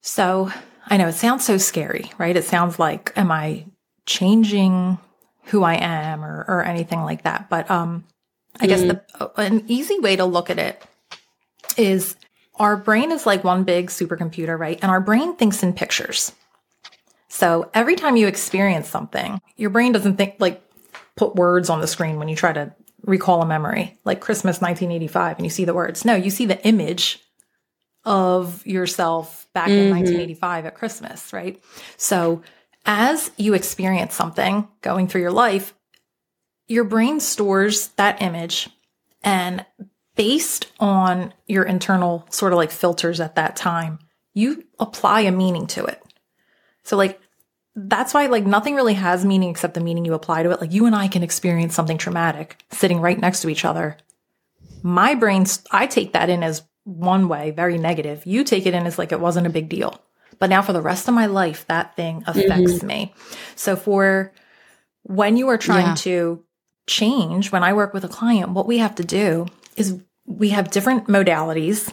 So 0.00 0.50
I 0.86 0.96
know 0.96 1.08
it 1.08 1.14
sounds 1.14 1.44
so 1.44 1.58
scary, 1.58 2.10
right? 2.18 2.36
It 2.36 2.44
sounds 2.44 2.78
like, 2.78 3.12
am 3.16 3.30
I 3.30 3.66
changing 4.08 4.98
who 5.44 5.62
I 5.62 5.74
am 5.74 6.24
or, 6.24 6.44
or 6.48 6.64
anything 6.64 7.02
like 7.02 7.22
that? 7.22 7.48
But, 7.48 7.70
um, 7.70 8.04
I 8.60 8.66
guess 8.66 8.82
the, 8.82 9.30
an 9.36 9.64
easy 9.68 10.00
way 10.00 10.16
to 10.16 10.24
look 10.24 10.50
at 10.50 10.58
it 10.58 10.82
is 11.76 12.16
our 12.56 12.76
brain 12.76 13.12
is 13.12 13.24
like 13.24 13.44
one 13.44 13.62
big 13.62 13.86
supercomputer, 13.88 14.58
right? 14.58 14.78
And 14.82 14.90
our 14.90 15.00
brain 15.00 15.36
thinks 15.36 15.62
in 15.62 15.72
pictures. 15.74 16.32
So 17.28 17.70
every 17.74 17.94
time 17.94 18.16
you 18.16 18.26
experience 18.26 18.88
something, 18.88 19.40
your 19.56 19.70
brain 19.70 19.92
doesn't 19.92 20.16
think 20.16 20.36
like 20.40 20.60
put 21.14 21.36
words 21.36 21.70
on 21.70 21.80
the 21.80 21.86
screen 21.86 22.18
when 22.18 22.28
you 22.28 22.34
try 22.34 22.52
to 22.52 22.74
recall 23.04 23.42
a 23.42 23.46
memory, 23.46 23.96
like 24.04 24.20
Christmas 24.20 24.60
1985, 24.60 25.36
and 25.36 25.46
you 25.46 25.50
see 25.50 25.64
the 25.64 25.74
words. 25.74 26.04
No, 26.04 26.14
you 26.16 26.30
see 26.30 26.46
the 26.46 26.60
image 26.66 27.20
of 28.04 28.66
yourself 28.66 29.46
back 29.52 29.68
in 29.68 29.74
Mhm. 29.86 29.90
1985 29.90 30.66
at 30.66 30.74
Christmas, 30.74 31.32
right? 31.32 31.62
So 31.96 32.42
as 32.88 33.30
you 33.36 33.52
experience 33.52 34.14
something 34.14 34.66
going 34.80 35.06
through 35.06 35.20
your 35.20 35.30
life, 35.30 35.74
your 36.66 36.84
brain 36.84 37.20
stores 37.20 37.88
that 37.96 38.22
image 38.22 38.70
and 39.22 39.64
based 40.16 40.72
on 40.80 41.32
your 41.46 41.64
internal 41.64 42.26
sort 42.30 42.52
of 42.52 42.56
like 42.56 42.70
filters 42.70 43.20
at 43.20 43.36
that 43.36 43.56
time, 43.56 43.98
you 44.32 44.64
apply 44.80 45.20
a 45.20 45.30
meaning 45.30 45.66
to 45.66 45.84
it. 45.84 46.02
So 46.82 46.96
like 46.96 47.20
that's 47.76 48.14
why 48.14 48.26
like 48.26 48.46
nothing 48.46 48.74
really 48.74 48.94
has 48.94 49.22
meaning 49.22 49.50
except 49.50 49.74
the 49.74 49.80
meaning 49.80 50.06
you 50.06 50.14
apply 50.14 50.42
to 50.42 50.50
it. 50.50 50.60
Like 50.60 50.72
you 50.72 50.86
and 50.86 50.96
I 50.96 51.08
can 51.08 51.22
experience 51.22 51.74
something 51.74 51.98
traumatic 51.98 52.58
sitting 52.70 53.00
right 53.00 53.20
next 53.20 53.42
to 53.42 53.50
each 53.50 53.66
other. 53.66 53.98
My 54.82 55.14
brain, 55.14 55.44
I 55.70 55.86
take 55.86 56.14
that 56.14 56.30
in 56.30 56.42
as 56.42 56.62
one 56.84 57.28
way, 57.28 57.50
very 57.50 57.76
negative. 57.76 58.24
You 58.24 58.44
take 58.44 58.64
it 58.64 58.72
in 58.72 58.86
as 58.86 58.98
like 58.98 59.12
it 59.12 59.20
wasn't 59.20 59.46
a 59.46 59.50
big 59.50 59.68
deal. 59.68 60.02
But 60.38 60.50
now 60.50 60.62
for 60.62 60.72
the 60.72 60.82
rest 60.82 61.08
of 61.08 61.14
my 61.14 61.26
life, 61.26 61.66
that 61.66 61.96
thing 61.96 62.22
affects 62.26 62.82
me. 62.82 63.14
So 63.56 63.76
for 63.76 64.32
when 65.02 65.36
you 65.36 65.48
are 65.48 65.58
trying 65.58 65.86
Yeah. 65.86 65.94
to 65.94 66.44
change, 66.86 67.50
when 67.50 67.62
I 67.62 67.72
work 67.72 67.92
with 67.92 68.04
a 68.04 68.08
client, 68.08 68.50
what 68.50 68.66
we 68.66 68.78
have 68.78 68.94
to 68.96 69.04
do 69.04 69.46
is 69.76 70.00
we 70.26 70.50
have 70.50 70.70
different 70.70 71.06
modalities 71.06 71.92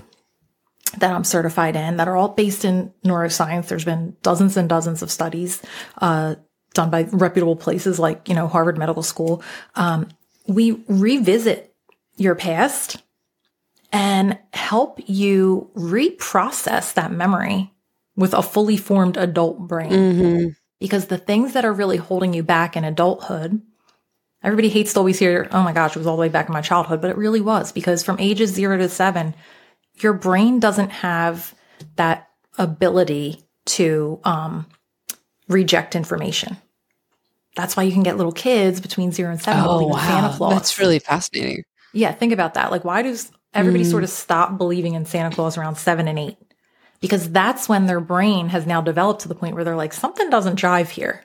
that 0.98 1.12
I'm 1.12 1.24
certified 1.24 1.76
in 1.76 1.98
that 1.98 2.08
are 2.08 2.16
all 2.16 2.30
based 2.30 2.64
in 2.64 2.94
neuroscience. 3.04 3.68
There's 3.68 3.86
been 3.86 4.16
dozens 4.22 4.58
and 4.58 4.70
dozens 4.70 5.02
of 5.02 5.12
studies 5.12 5.62
uh, 6.00 6.36
done 6.74 6.90
by 6.90 7.04
reputable 7.12 7.56
places 7.56 8.00
like, 8.00 8.30
you 8.30 8.36
know, 8.36 8.48
Harvard 8.48 8.78
Medical 8.78 9.04
School. 9.04 9.42
Um, 9.76 10.10
we 10.48 10.84
revisit 10.88 11.74
your 12.18 12.36
past 12.36 13.02
and 13.92 14.38
help 14.54 15.00
you 15.08 15.70
reprocess 15.76 16.94
that 16.94 17.12
memory 17.12 17.72
with 18.16 18.34
a 18.34 18.42
fully 18.42 18.78
formed 18.78 19.18
adult 19.18 19.60
brain. 19.68 19.92
Mm-hmm. 19.92 20.48
Because 20.80 21.08
the 21.08 21.18
things 21.18 21.54
that 21.54 21.66
are 21.66 21.74
really 21.74 21.98
holding 21.98 22.34
you 22.34 22.44
back 22.44 22.76
in 22.76 22.84
adulthood, 22.84 23.62
everybody 24.44 24.70
hates 24.70 24.94
to 24.94 25.00
always 25.00 25.20
hear, 25.20 25.48
oh 25.52 25.64
my 25.64 25.74
gosh, 25.74 25.96
it 25.96 26.00
was 26.00 26.08
all 26.08 26.16
the 26.16 26.22
way 26.22 26.30
back 26.30 26.48
in 26.48 26.54
my 26.54 26.62
childhood, 26.62 27.02
but 27.02 27.10
it 27.10 27.18
really 27.18 27.42
was 27.42 27.72
because 27.72 28.04
from 28.04 28.20
ages 28.20 28.52
zero 28.52 28.78
to 28.78 28.90
seven, 28.90 29.34
your 29.96 30.14
brain 30.14 30.60
doesn't 30.60 30.90
have 30.90 31.56
that 31.96 32.30
ability 32.58 33.42
to 33.66 34.20
um, 34.24 34.66
reject 35.48 35.96
information. 35.96 36.58
That's 37.56 37.78
why 37.78 37.84
you 37.84 37.94
can 37.94 38.04
get 38.04 38.18
little 38.18 38.34
kids 38.34 38.82
between 38.82 39.14
zero 39.14 39.32
and 39.32 39.42
seven. 39.42 39.64
believing 39.64 39.94
in 39.94 40.00
Santa. 40.00 40.34
Claus. 40.36 40.54
That's 40.54 40.78
really 40.80 41.00
fascinating. 41.00 41.64
Yeah, 41.94 42.12
think 42.12 42.34
about 42.34 42.56
that. 42.56 42.70
Like, 42.70 42.84
why 42.84 43.02
does 43.02 43.32
everybody 43.54 43.86
Mm. 43.86 43.92
sort 43.92 44.04
of 44.04 44.10
stop 44.10 44.58
believing 44.58 44.96
in 44.96 45.06
Santa 45.06 45.34
Claus 45.34 45.58
around 45.58 45.78
seven 45.78 46.10
and 46.10 46.20
eight? 46.20 46.38
Because 47.06 47.30
that's 47.30 47.70
when 47.70 47.86
their 47.86 48.00
brain 48.00 48.50
has 48.50 48.66
now 48.66 48.82
developed 48.82 49.22
to 49.22 49.28
the 49.28 49.36
point 49.36 49.54
where 49.56 49.64
they're 49.64 49.76
like, 49.76 49.94
something 49.94 50.30
doesn't 50.30 50.60
jive 50.60 50.90
here. 50.90 51.24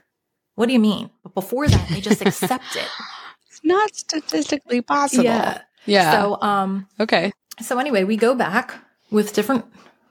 What 0.57 0.67
do 0.67 0.75
you 0.75 0.79
mean? 0.79 1.11
But 1.23 1.35
before 1.35 1.67
that, 1.69 1.89
they 1.89 2.01
just 2.01 2.23
accept 2.23 2.77
it. 2.77 2.89
It's 3.47 3.65
not 3.65 3.95
statistically 3.95 4.81
possible. 4.81 5.25
Yeah. 5.25 5.61
Yeah. 5.85 6.13
So, 6.13 6.41
um, 6.41 6.87
okay. 6.99 7.33
so 7.61 7.79
anyway, 7.79 8.05
we 8.05 8.17
go 8.17 8.35
back 8.35 8.75
with 9.11 9.35
different 9.35 9.65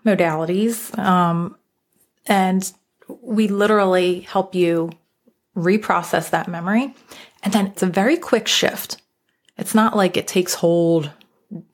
modalities, 0.06 0.98
um, 1.00 1.56
and 2.28 2.72
we 3.22 3.48
literally 3.48 4.20
help 4.22 4.54
you 4.54 4.92
reprocess 5.56 6.30
that 6.30 6.48
memory. 6.48 6.94
And 7.44 7.54
then 7.54 7.68
it's 7.68 7.84
a 7.84 7.88
very 7.88 8.18
quick 8.18 8.48
shift. 8.48 9.02
It's 9.58 9.74
not 9.74 9.96
like 9.96 10.18
it 10.18 10.28
takes 10.28 10.54
hold, 10.54 11.12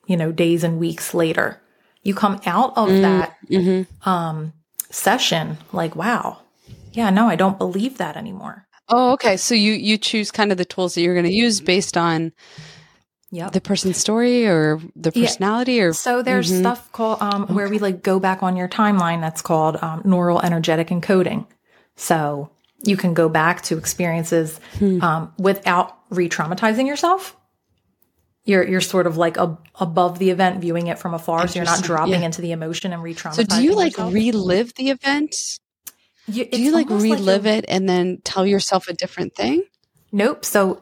you 0.07 0.17
know, 0.17 0.31
days 0.31 0.63
and 0.63 0.79
weeks 0.79 1.13
later. 1.13 1.61
You 2.05 2.13
come 2.15 2.39
out 2.45 2.71
of 2.77 2.87
that 3.01 3.35
Mm-hmm. 3.49 4.09
um, 4.09 4.53
session 4.89 5.57
like, 5.73 5.95
wow, 5.95 6.37
yeah, 6.93 7.09
no, 7.09 7.27
I 7.27 7.35
don't 7.35 7.57
believe 7.57 7.97
that 7.97 8.15
anymore. 8.15 8.65
Oh, 8.87 9.11
okay. 9.13 9.35
So 9.35 9.55
you 9.55 9.73
you 9.73 9.97
choose 9.97 10.31
kind 10.31 10.51
of 10.51 10.57
the 10.57 10.65
tools 10.65 10.93
that 10.93 11.01
you're 11.01 11.15
going 11.15 11.25
to 11.25 11.33
use 11.33 11.59
based 11.59 11.97
on 11.97 12.31
Yep. 13.31 13.51
the 13.53 13.59
person's 13.61 13.97
story 13.97 14.45
or 14.47 14.79
the 14.95 15.11
Yeah. 15.13 15.25
personality 15.27 15.81
or 15.81 15.91
So 15.93 16.21
there's 16.21 16.49
Mhm. 16.51 16.59
stuff 16.59 16.91
called 16.91 17.21
um, 17.21 17.47
where 17.47 17.67
we 17.67 17.79
like 17.79 18.03
go 18.03 18.19
back 18.19 18.43
on 18.43 18.55
your 18.55 18.67
timeline. 18.69 19.19
That's 19.19 19.41
called 19.41 19.77
um, 19.81 20.01
neural 20.05 20.39
energetic 20.41 20.87
encoding. 20.89 21.47
So 21.95 22.51
you 22.83 22.95
can 22.95 23.13
go 23.15 23.27
back 23.27 23.61
to 23.63 23.77
experiences 23.77 24.59
Hmm. 24.77 25.01
um, 25.01 25.33
without 25.39 25.97
re-traumatizing 26.11 26.85
yourself. 26.87 27.35
You're 28.45 28.63
you're 28.67 28.81
sort 28.81 29.07
of 29.07 29.17
like 29.17 29.37
ab- 29.37 29.59
above 29.79 30.19
the 30.19 30.29
event, 30.29 30.61
viewing 30.61 30.87
it 30.87 30.99
from 30.99 31.13
afar, 31.13 31.47
so 31.47 31.55
you're 31.55 31.65
not 31.65 31.83
dropping 31.83 32.13
Yeah. 32.21 32.25
into 32.27 32.41
the 32.41 32.51
emotion 32.51 32.93
and 32.93 33.01
re-traumatizing. 33.01 33.33
So 33.35 33.43
do 33.57 33.63
you 33.63 33.73
like 33.75 33.93
yourself. 33.93 34.13
relive 34.13 34.73
the 34.75 34.89
event? 34.91 35.35
You, 36.27 36.45
Do 36.45 36.61
you 36.61 36.71
like 36.71 36.89
relive 36.89 37.45
it? 37.47 37.63
it 37.63 37.65
and 37.67 37.87
then 37.89 38.19
tell 38.23 38.45
yourself 38.45 38.87
a 38.87 38.93
different 38.93 39.35
thing? 39.35 39.63
Nope. 40.11 40.45
So 40.45 40.81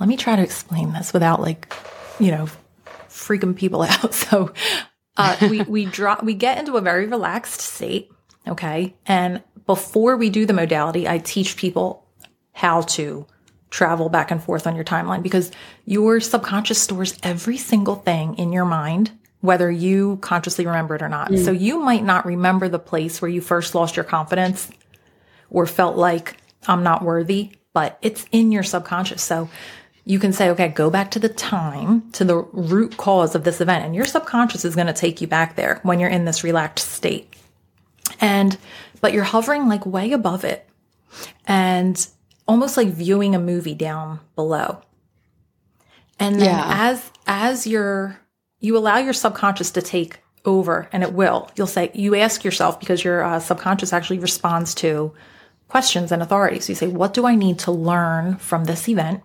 let 0.00 0.08
me 0.08 0.16
try 0.16 0.36
to 0.36 0.42
explain 0.42 0.92
this 0.92 1.12
without 1.12 1.40
like, 1.40 1.72
you 2.18 2.30
know, 2.30 2.48
freaking 3.08 3.54
people 3.56 3.82
out. 3.88 4.14
So 4.14 4.52
uh, 5.16 5.36
we 5.50 5.62
we 5.62 5.84
drop 5.84 6.22
we 6.24 6.34
get 6.34 6.58
into 6.58 6.76
a 6.76 6.80
very 6.80 7.06
relaxed 7.06 7.60
state. 7.60 8.10
Okay. 8.48 8.94
And 9.06 9.42
before 9.66 10.16
we 10.16 10.30
do 10.30 10.44
the 10.46 10.52
modality, 10.52 11.08
I 11.08 11.18
teach 11.18 11.56
people 11.56 12.06
how 12.52 12.82
to 12.82 13.26
travel 13.74 14.08
back 14.08 14.30
and 14.30 14.40
forth 14.40 14.68
on 14.68 14.76
your 14.76 14.84
timeline 14.84 15.20
because 15.20 15.50
your 15.84 16.20
subconscious 16.20 16.80
stores 16.80 17.18
every 17.24 17.56
single 17.56 17.96
thing 17.96 18.38
in 18.38 18.52
your 18.52 18.64
mind, 18.64 19.10
whether 19.40 19.68
you 19.68 20.16
consciously 20.22 20.64
remember 20.64 20.94
it 20.94 21.02
or 21.02 21.08
not. 21.08 21.36
So 21.36 21.50
you 21.50 21.80
might 21.80 22.04
not 22.04 22.24
remember 22.24 22.68
the 22.68 22.78
place 22.78 23.20
where 23.20 23.28
you 23.28 23.40
first 23.40 23.74
lost 23.74 23.96
your 23.96 24.04
confidence 24.04 24.70
or 25.50 25.66
felt 25.66 25.96
like 25.96 26.36
I'm 26.68 26.84
not 26.84 27.02
worthy, 27.02 27.50
but 27.72 27.98
it's 28.00 28.24
in 28.30 28.52
your 28.52 28.62
subconscious. 28.62 29.24
So 29.24 29.50
you 30.04 30.20
can 30.20 30.32
say, 30.32 30.50
okay, 30.50 30.68
go 30.68 30.88
back 30.88 31.10
to 31.10 31.18
the 31.18 31.28
time, 31.28 32.12
to 32.12 32.24
the 32.24 32.36
root 32.52 32.96
cause 32.96 33.34
of 33.34 33.42
this 33.42 33.60
event. 33.60 33.84
And 33.84 33.92
your 33.92 34.04
subconscious 34.04 34.64
is 34.64 34.76
going 34.76 34.86
to 34.86 34.92
take 34.92 35.20
you 35.20 35.26
back 35.26 35.56
there 35.56 35.80
when 35.82 35.98
you're 35.98 36.10
in 36.10 36.26
this 36.26 36.44
relaxed 36.44 36.92
state. 36.92 37.34
And, 38.20 38.56
but 39.00 39.12
you're 39.12 39.24
hovering 39.24 39.66
like 39.66 39.84
way 39.84 40.12
above 40.12 40.44
it 40.44 40.68
and 41.46 42.06
almost 42.46 42.76
like 42.76 42.88
viewing 42.88 43.34
a 43.34 43.38
movie 43.38 43.74
down 43.74 44.20
below. 44.36 44.82
And 46.18 46.36
then 46.36 46.46
Yeah. 46.46 46.66
as, 46.68 47.10
as 47.26 47.66
you're, 47.66 48.18
you 48.60 48.76
allow 48.76 48.98
your 48.98 49.12
subconscious 49.12 49.70
to 49.72 49.82
take 49.82 50.18
over 50.44 50.88
and 50.92 51.02
it 51.02 51.12
will, 51.12 51.50
you'll 51.56 51.66
say, 51.66 51.90
you 51.94 52.14
ask 52.14 52.44
yourself 52.44 52.78
because 52.78 53.02
your 53.02 53.22
uh, 53.22 53.40
subconscious 53.40 53.92
actually 53.92 54.18
responds 54.18 54.74
to 54.76 55.12
questions 55.68 56.12
and 56.12 56.22
authority. 56.22 56.60
So 56.60 56.70
You 56.70 56.76
say, 56.76 56.86
what 56.86 57.14
do 57.14 57.26
I 57.26 57.34
need 57.34 57.58
to 57.60 57.72
learn 57.72 58.36
from 58.36 58.64
this 58.64 58.88
event 58.88 59.22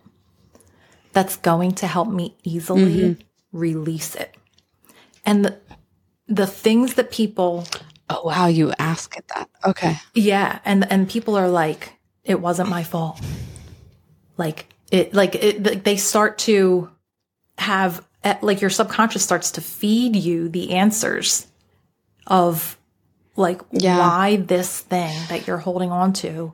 that's 1.14 1.36
going 1.36 1.74
to 1.74 1.88
help 1.88 2.10
me 2.10 2.36
easily 2.44 3.18
release 3.52 4.16
it? 4.16 4.36
And 5.26 5.46
the, 5.46 5.60
the 6.28 6.48
things 6.48 6.94
that 6.96 7.12
people 7.12 7.66
Oh 8.12 8.22
wow, 8.26 8.48
you 8.48 8.74
ask 8.80 9.16
it 9.18 9.26
that. 9.36 9.50
Okay. 9.64 9.98
yeah, 10.16 10.60
and 10.66 10.92
and 10.92 11.08
people 11.08 11.36
are 11.38 11.48
like, 11.48 11.94
it 12.30 12.40
wasn't 12.40 12.70
my 12.70 12.84
fault. 12.84 13.20
Like 14.38 14.68
it, 14.92 15.14
like 15.14 15.36
it, 15.36 15.84
they 15.84 15.98
start 15.98 16.38
to 16.40 16.90
have 17.58 18.06
eh, 18.24 18.38
like 18.42 18.62
your 18.62 18.70
subconscious 18.70 19.24
starts 19.24 19.52
to 19.52 19.62
feed 19.62 20.16
you 20.16 20.48
the 20.48 20.72
answers 20.72 21.48
of 22.28 22.78
like 23.36 23.62
Yeah. 23.72 23.98
why 24.00 24.36
this 24.38 24.80
thing 24.80 25.18
that 25.30 25.48
you're 25.48 25.58
holding 25.58 25.92
on 25.92 26.14
to, 26.14 26.54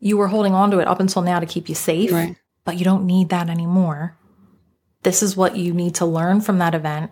you 0.00 0.16
were 0.16 0.28
holding 0.28 0.54
on 0.54 0.70
to 0.72 0.78
it 0.78 0.88
up 0.88 1.00
until 1.00 1.22
now 1.22 1.38
to 1.40 1.46
keep 1.46 1.68
you 1.68 1.74
safe, 1.74 2.10
Right. 2.12 2.36
but 2.64 2.78
you 2.78 2.84
don't 2.84 3.06
need 3.06 3.28
that 3.28 3.48
anymore. 3.48 4.16
This 5.02 5.22
is 5.22 5.36
what 5.36 5.56
you 5.56 5.72
need 5.74 5.96
to 5.96 6.06
learn 6.06 6.40
from 6.40 6.58
that 6.58 6.74
event 6.74 7.10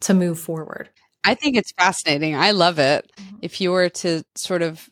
to 0.00 0.14
move 0.14 0.38
forward. 0.38 0.88
I 1.24 1.34
think 1.34 1.56
it's 1.56 1.72
fascinating. 1.72 2.36
I 2.36 2.52
love 2.52 2.78
it. 2.78 3.10
If 3.42 3.60
you 3.60 3.72
were 3.72 3.88
to 3.88 4.22
sort 4.36 4.62
of 4.62 4.88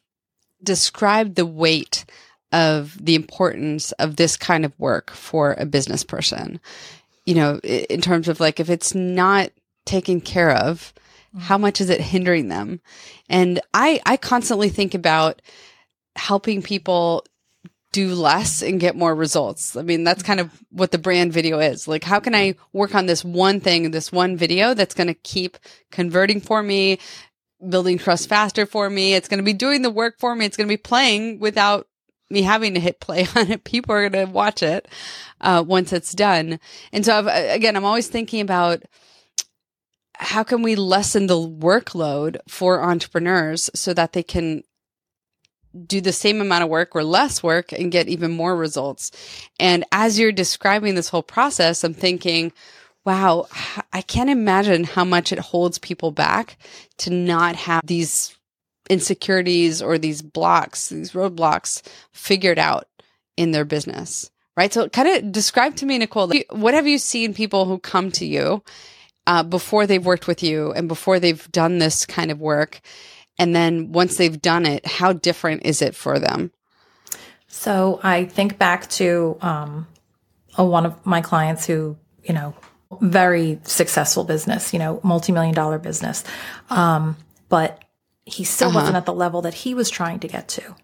describe 0.63 1.35
the 1.35 1.47
weight 1.47 2.05
of 2.53 2.97
the 3.05 3.15
importance 3.15 3.93
of 3.93 4.17
this 4.17 4.37
kind 4.37 4.65
of 4.65 4.79
work 4.79 5.11
for 5.11 5.55
a 5.59 5.67
business 5.67 6.05
person, 6.05 6.61
you 7.25 7.35
know, 7.35 7.59
in 7.59 8.01
terms 8.01 8.29
of 8.29 8.41
like 8.41 8.61
if 8.61 8.71
it's 8.71 8.95
not 8.95 9.51
taken 9.85 10.21
care 10.21 10.53
of, 10.53 10.95
mm. 11.37 11.41
how 11.41 11.59
much 11.59 11.81
is 11.81 11.91
it 11.91 12.01
hindering 12.01 12.49
them? 12.49 12.81
And 13.29 13.61
I 13.75 14.01
I 14.07 14.17
constantly 14.17 14.69
think 14.69 14.95
about 14.95 15.43
helping 16.15 16.63
people 16.63 17.25
do 17.93 18.15
less 18.15 18.63
and 18.63 18.79
get 18.79 18.95
more 18.95 19.15
results. 19.15 19.75
I 19.75 19.83
mean, 19.83 20.05
that's 20.05 20.23
kind 20.23 20.39
of 20.39 20.51
what 20.71 20.91
the 20.91 20.99
brand 20.99 21.33
video 21.33 21.59
is. 21.61 21.89
Like, 21.89 22.05
how 22.05 22.21
can 22.21 22.35
I 22.35 22.55
work 22.75 22.95
on 22.95 23.07
this 23.07 23.25
one 23.25 23.59
thing, 23.59 23.91
this 23.91 24.13
one 24.13 24.37
video 24.37 24.75
that's 24.75 24.95
going 24.95 25.07
to 25.07 25.15
keep 25.15 25.57
converting 25.91 26.41
for 26.41 26.63
me, 26.63 26.99
building 27.67 27.99
trust 27.99 28.29
faster 28.29 28.67
for 28.67 28.89
me? 28.89 29.15
It's 29.15 29.29
going 29.29 29.39
to 29.39 29.45
be 29.45 29.53
doing 29.53 29.83
the 29.83 29.91
work 29.91 30.19
for 30.19 30.35
me. 30.35 30.45
It's 30.45 30.57
going 30.57 30.69
to 30.69 30.73
be 30.73 30.77
playing 30.77 31.39
without 31.39 31.87
me 32.31 32.43
having 32.43 32.75
to 32.75 32.81
hit 32.81 33.01
play 33.01 33.27
on 33.37 33.51
it. 33.51 33.65
People 33.65 33.95
are 33.95 34.09
going 34.09 34.27
to 34.27 34.33
watch 34.33 34.63
it 34.63 34.89
uh, 35.41 35.65
once 35.67 35.93
it's 35.93 36.13
done. 36.13 36.59
And 36.93 37.05
so, 37.05 37.19
I've, 37.19 37.55
again, 37.55 37.77
I'm 37.77 37.85
always 37.85 38.09
thinking 38.09 38.41
about 38.41 38.83
how 40.19 40.43
can 40.43 40.63
we 40.63 40.77
lessen 40.77 41.27
the 41.27 41.35
workload 41.35 42.39
for 42.49 42.83
entrepreneurs 42.83 43.71
so 43.75 43.93
that 43.93 44.13
they 44.13 44.23
can 44.23 44.63
do 45.87 46.01
the 46.01 46.13
same 46.13 46.41
amount 46.41 46.65
of 46.65 46.71
work 46.71 46.97
or 46.97 47.05
less 47.05 47.43
work 47.43 47.73
and 47.73 47.93
get 47.93 48.09
even 48.09 48.31
more 48.31 48.57
results. 48.57 49.11
And 49.61 49.85
as 49.93 50.19
you're 50.19 50.33
describing 50.33 50.95
this 50.95 51.11
whole 51.11 51.23
process, 51.23 51.85
I'm 51.85 51.93
thinking, 51.93 52.53
wow, 53.07 53.47
I 53.93 54.03
can't 54.03 54.29
imagine 54.29 54.85
how 54.85 55.05
much 55.05 55.33
it 55.33 55.39
holds 55.39 55.79
people 55.79 56.11
back 56.11 56.59
to 56.99 57.11
not 57.11 57.55
have 57.55 57.83
these 57.87 58.37
insecurities 58.91 59.81
or 59.81 59.97
these 59.97 60.23
blocks, 60.23 60.89
these 60.89 61.13
roadblocks 61.13 61.83
figured 62.13 62.59
out 62.59 62.89
in 63.37 63.53
their 63.53 63.65
business. 63.65 64.31
Right. 64.57 64.73
So 64.73 64.89
kind 64.89 65.09
of 65.09 65.33
describe 65.33 65.77
to 65.77 65.87
me, 65.87 65.99
Nicole, 65.99 66.33
what 66.51 66.75
have 66.75 66.87
you 66.87 66.99
seen 66.99 67.35
people 67.35 67.67
who 67.67 67.79
come 67.79 68.11
to 68.13 68.25
you 68.25 68.63
uh, 69.27 69.43
before 69.43 69.87
they've 69.87 70.05
worked 70.05 70.27
with 70.27 70.43
you 70.43 70.73
and 70.73 70.89
before 70.89 71.21
they've 71.21 71.51
done 71.53 71.79
this 71.79 72.07
kind 72.07 72.31
of 72.31 72.41
work? 72.41 72.81
And 73.39 73.55
then 73.55 73.93
once 73.93 74.17
they've 74.17 74.41
done 74.41 74.65
it, 74.65 74.87
how 74.87 75.13
different 75.13 75.67
is 75.67 75.83
it 75.83 75.95
for 75.95 76.19
them? 76.19 76.53
So 77.49 78.01
I 78.03 78.25
think 78.25 78.57
back 78.57 78.89
to 78.91 79.37
um, 79.43 79.87
a, 80.57 80.65
one 80.65 80.87
of 80.87 81.05
my 81.05 81.21
clients 81.21 81.67
who, 81.67 81.99
you 82.25 82.33
know, 82.33 82.55
very 83.00 83.59
successful 83.64 84.25
business, 84.25 84.73
you 84.73 84.78
know, 84.78 85.00
multi-million 85.02 85.55
dollar 85.55 85.78
business. 85.78 86.25
Um, 86.71 87.16
but 87.49 87.83
he 88.25 88.45
still 88.45 88.69
Uh-huh. 88.69 88.78
wasn't 88.81 88.97
at 88.97 89.07
the 89.07 89.12
level 89.14 89.43
that 89.43 89.55
he 89.55 89.75
was 89.75 89.90
trying 89.90 90.21
to 90.21 90.28
get 90.28 90.49
to. 90.49 90.75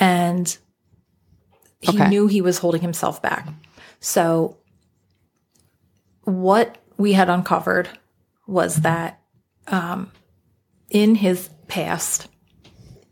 And 0.00 0.56
he 1.80 1.96
Okay. 1.98 2.08
knew 2.08 2.26
he 2.26 2.40
was 2.40 2.58
holding 2.58 2.82
himself 2.82 3.20
back. 3.22 3.48
So 4.00 4.56
what 6.24 6.78
we 6.96 7.12
had 7.14 7.28
uncovered 7.30 7.88
was 8.46 8.76
that 8.76 9.20
um, 9.66 10.10
in 10.90 11.14
his 11.14 11.48
past, 11.68 12.28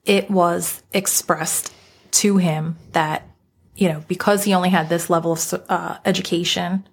it 0.05 0.31
was 0.31 0.83
expressed 0.93 1.73
to 2.13 2.37
him 2.39 2.77
that, 2.93 3.29
you 3.75 3.89
know, 3.89 4.03
because 4.09 4.45
he 4.45 4.55
only 4.55 4.71
had 4.71 4.89
this 4.89 5.11
level 5.11 5.33
of 5.33 5.65
uh, 5.69 5.99
education, 6.05 6.87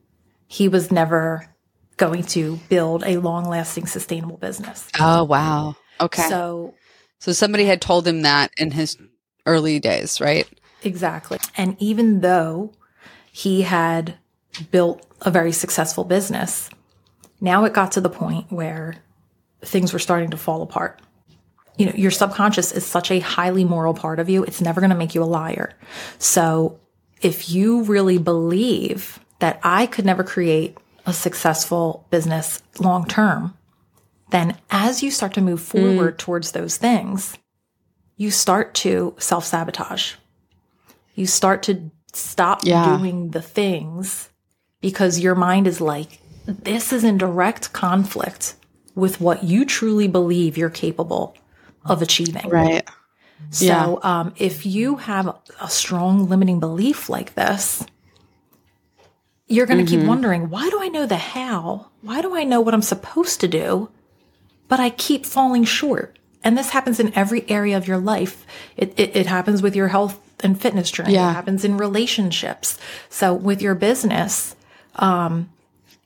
he 0.53 0.67
was 0.67 0.91
never 0.91 1.49
going 1.97 2.21
to 2.21 2.57
build 2.69 3.03
a 3.07 3.17
long 3.17 3.45
lasting, 3.45 3.87
sustainable 3.87 4.37
business. 4.37 4.87
Oh, 4.99 5.23
wow. 5.23 5.75
Okay. 5.99 6.29
So, 6.29 6.75
So, 7.17 7.31
somebody 7.31 7.65
had 7.65 7.81
told 7.81 8.07
him 8.07 8.21
that 8.21 8.51
in 8.55 8.69
his 8.69 8.95
early 9.47 9.79
days, 9.79 10.21
right? 10.21 10.47
Exactly. 10.83 11.39
And 11.57 11.75
even 11.79 12.19
though 12.19 12.71
he 13.31 13.63
had 13.63 14.13
built 14.69 15.03
a 15.21 15.31
very 15.31 15.51
successful 15.51 16.03
business, 16.03 16.69
now 17.41 17.65
it 17.65 17.73
got 17.73 17.93
to 17.93 18.01
the 18.01 18.09
point 18.09 18.51
where 18.51 18.97
things 19.61 19.91
were 19.91 19.97
starting 19.97 20.29
to 20.29 20.37
fall 20.37 20.61
apart. 20.61 21.01
You 21.77 21.87
know, 21.87 21.93
your 21.95 22.11
subconscious 22.11 22.71
is 22.71 22.85
such 22.85 23.09
a 23.09 23.17
highly 23.17 23.65
moral 23.65 23.95
part 23.95 24.19
of 24.19 24.29
you, 24.29 24.43
it's 24.43 24.61
never 24.61 24.81
going 24.81 24.91
to 24.91 24.97
make 24.97 25.15
you 25.15 25.23
a 25.23 25.25
liar. 25.25 25.73
So 26.19 26.79
if 27.23 27.49
you 27.49 27.81
really 27.83 28.19
believe 28.19 29.19
that 29.43 29.59
I 29.61 29.87
could 29.87 30.05
never 30.05 30.23
create 30.23 30.77
a 31.05 31.11
successful 31.11 32.07
business 32.09 32.63
long 32.79 33.05
term, 33.05 33.53
then 34.31 34.57
as 34.71 35.03
you 35.03 35.11
start 35.11 35.33
to 35.33 35.41
move 35.41 35.61
forward 35.61 36.15
mm. 36.15 36.17
towards 36.17 36.53
those 36.53 36.77
things, 36.77 37.37
you 38.15 38.31
start 38.31 38.73
to 38.75 39.13
self 39.19 39.43
sabotage. 39.43 40.13
You 41.15 41.27
start 41.27 41.61
to 41.63 41.91
stop 42.13 42.61
yeah. 42.63 42.97
doing 42.97 43.31
the 43.31 43.41
things 43.41 44.29
because 44.79 45.19
your 45.19 45.35
mind 45.35 45.67
is 45.67 45.81
like, 45.81 46.19
this 46.45 46.93
is 46.93 47.03
in 47.03 47.17
direct 47.17 47.73
conflict 47.73 48.55
with 48.95 49.19
what 49.19 49.43
you 49.43 49.65
truly 49.65 50.07
believe 50.07 50.57
you're 50.57 50.69
capable 50.69 51.35
of 51.83 52.01
achieving. 52.01 52.47
Right. 52.47 52.87
So, 53.49 53.65
yeah. 53.65 53.95
um, 54.03 54.33
if 54.37 54.65
you 54.65 54.95
have 54.95 55.35
a 55.59 55.69
strong 55.69 56.29
limiting 56.29 56.61
belief 56.61 57.09
like 57.09 57.35
this, 57.35 57.85
you're 59.53 59.67
going 59.67 59.85
to 59.85 59.89
mm-hmm. 59.89 60.01
keep 60.01 60.07
wondering, 60.07 60.49
why 60.49 60.67
do 60.69 60.81
I 60.81 60.87
know 60.87 61.05
the 61.05 61.15
how? 61.15 61.87
Why 62.01 62.21
do 62.23 62.35
I 62.35 62.43
know 62.43 62.59
what 62.59 62.73
I'm 62.73 62.81
supposed 62.81 63.39
to 63.41 63.47
do? 63.47 63.89
But 64.67 64.79
I 64.79 64.89
keep 64.89 65.27
falling 65.27 65.63
short. 65.63 66.17
And 66.43 66.57
this 66.57 66.71
happens 66.71 66.99
in 66.99 67.13
every 67.13 67.47
area 67.49 67.77
of 67.77 67.87
your 67.87 67.99
life. 67.99 68.47
It, 68.75 68.93
it, 68.97 69.15
it 69.15 69.25
happens 69.27 69.61
with 69.61 69.75
your 69.75 69.89
health 69.89 70.19
and 70.39 70.59
fitness 70.59 70.89
journey. 70.89 71.13
Yeah. 71.13 71.29
It 71.29 71.33
happens 71.35 71.63
in 71.63 71.77
relationships. 71.77 72.79
So 73.09 73.33
with 73.33 73.61
your 73.61 73.75
business, 73.75 74.55
um, 74.95 75.49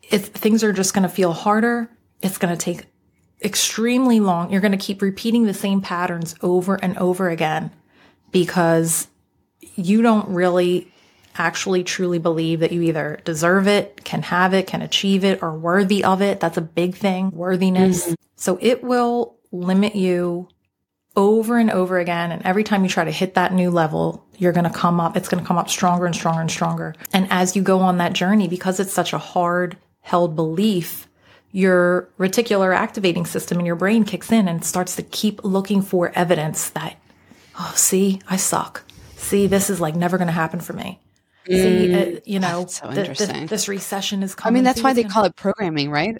if 0.10 0.26
things 0.28 0.62
are 0.64 0.74
just 0.74 0.94
going 0.94 1.04
to 1.04 1.10
feel 1.10 1.32
harder, 1.32 1.90
it's 2.22 2.38
going 2.38 2.56
to 2.56 2.60
take 2.60 2.86
extremely 3.42 4.20
long. 4.20 4.52
You're 4.52 4.62
going 4.62 4.72
to 4.74 4.78
keep 4.78 5.02
repeating 5.02 5.46
the 5.46 5.54
same 5.54 5.80
patterns 5.80 6.36
over 6.42 6.76
and 6.76 6.98
over 6.98 7.30
again 7.30 7.72
because 8.32 9.08
you 9.76 10.02
don't 10.02 10.28
really 10.30 10.92
actually 11.38 11.84
truly 11.84 12.20
believe 12.20 12.60
that 12.62 12.72
you 12.72 12.82
either 12.82 13.20
deserve 13.24 13.68
it, 13.68 14.04
can 14.04 14.24
have 14.24 14.54
it, 14.54 14.68
can 14.68 14.82
achieve 14.82 15.24
it, 15.24 15.42
or 15.42 15.58
worthy 15.58 16.04
of 16.04 16.22
it. 16.22 16.40
That's 16.40 16.58
a 16.58 16.62
big 16.62 16.96
thing, 16.96 17.32
worthiness. 17.32 18.06
Mm-hmm. 18.06 18.14
So 18.36 18.58
it 18.62 18.84
will 18.84 19.38
limit 19.52 19.96
you 19.96 20.50
over 21.16 21.58
and 21.58 21.72
over 21.72 21.98
again. 21.98 22.32
And 22.32 22.46
every 22.46 22.64
time 22.64 22.84
you 22.84 22.90
try 22.90 23.04
to 23.04 23.12
hit 23.12 23.34
that 23.34 23.54
new 23.54 23.72
level, 23.72 24.26
you're 24.38 24.54
going 24.54 24.66
to 24.66 24.70
come 24.70 25.00
up, 25.00 25.18
it's 25.18 25.28
going 25.28 25.44
to 25.44 25.48
come 25.48 25.58
up 25.58 25.70
stronger 25.70 26.06
and 26.06 26.16
stronger 26.16 26.42
and 26.42 26.52
stronger. 26.52 26.96
And 27.12 27.28
as 27.32 27.56
you 27.56 27.64
go 27.64 27.80
on 27.80 27.98
that 27.98 28.14
journey, 28.14 28.48
because 28.48 28.80
it's 28.80 28.94
such 28.94 29.14
a 29.14 29.18
hard 29.18 29.78
held 30.02 30.36
belief, 30.36 31.08
your 31.52 32.10
reticular 32.20 32.76
activating 32.76 33.26
system 33.26 33.60
in 33.60 33.66
your 33.66 33.76
brain 33.76 34.04
kicks 34.04 34.32
in 34.32 34.48
and 34.48 34.64
starts 34.64 34.96
to 34.96 35.02
keep 35.02 35.44
looking 35.44 35.82
for 35.82 36.12
evidence 36.14 36.70
that, 36.70 36.98
oh, 37.60 37.74
see, 37.76 38.22
I 38.30 38.38
suck. 38.38 38.84
See, 39.16 39.48
this 39.48 39.70
is 39.70 39.82
like 39.82 39.96
never 39.96 40.18
going 40.18 40.28
to 40.28 40.34
happen 40.34 40.60
for 40.60 40.74
me. 40.74 41.00
Mm. 41.48 41.62
See, 41.62 41.94
uh, 41.94 42.20
you 42.26 42.40
know, 42.40 42.66
so 42.68 42.92
th- 42.92 43.18
th- 43.18 43.50
this 43.50 43.68
recession 43.68 44.24
is 44.24 44.36
coming. 44.36 44.54
I 44.54 44.54
mean, 44.56 44.64
that's 44.64 44.82
why 44.82 44.94
they 44.94 45.04
call 45.04 45.26
it 45.26 45.36
programming, 45.36 45.90
right? 45.90 46.18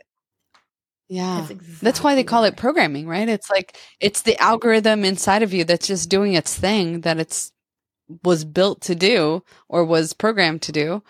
Yeah. 1.10 1.40
That's, 1.40 1.52
exactly 1.52 1.86
that's 1.86 2.04
why 2.04 2.16
they 2.16 2.24
call 2.24 2.44
it 2.44 2.58
programming, 2.58 3.08
right? 3.08 3.28
It's 3.28 3.50
like 3.50 3.78
it's 4.00 4.22
the 4.24 4.42
algorithm 4.42 5.04
inside 5.06 5.44
of 5.44 5.54
you 5.54 5.64
that's 5.64 5.88
just 5.88 6.10
doing 6.10 6.34
its 6.34 6.58
thing 6.58 7.02
that 7.02 7.20
it's 7.20 7.52
was 8.24 8.46
built 8.46 8.82
to 8.82 8.96
do 8.96 9.44
or 9.68 9.84
was 9.84 10.14
programmed 10.14 10.62
to 10.64 10.72
do. 10.72 11.04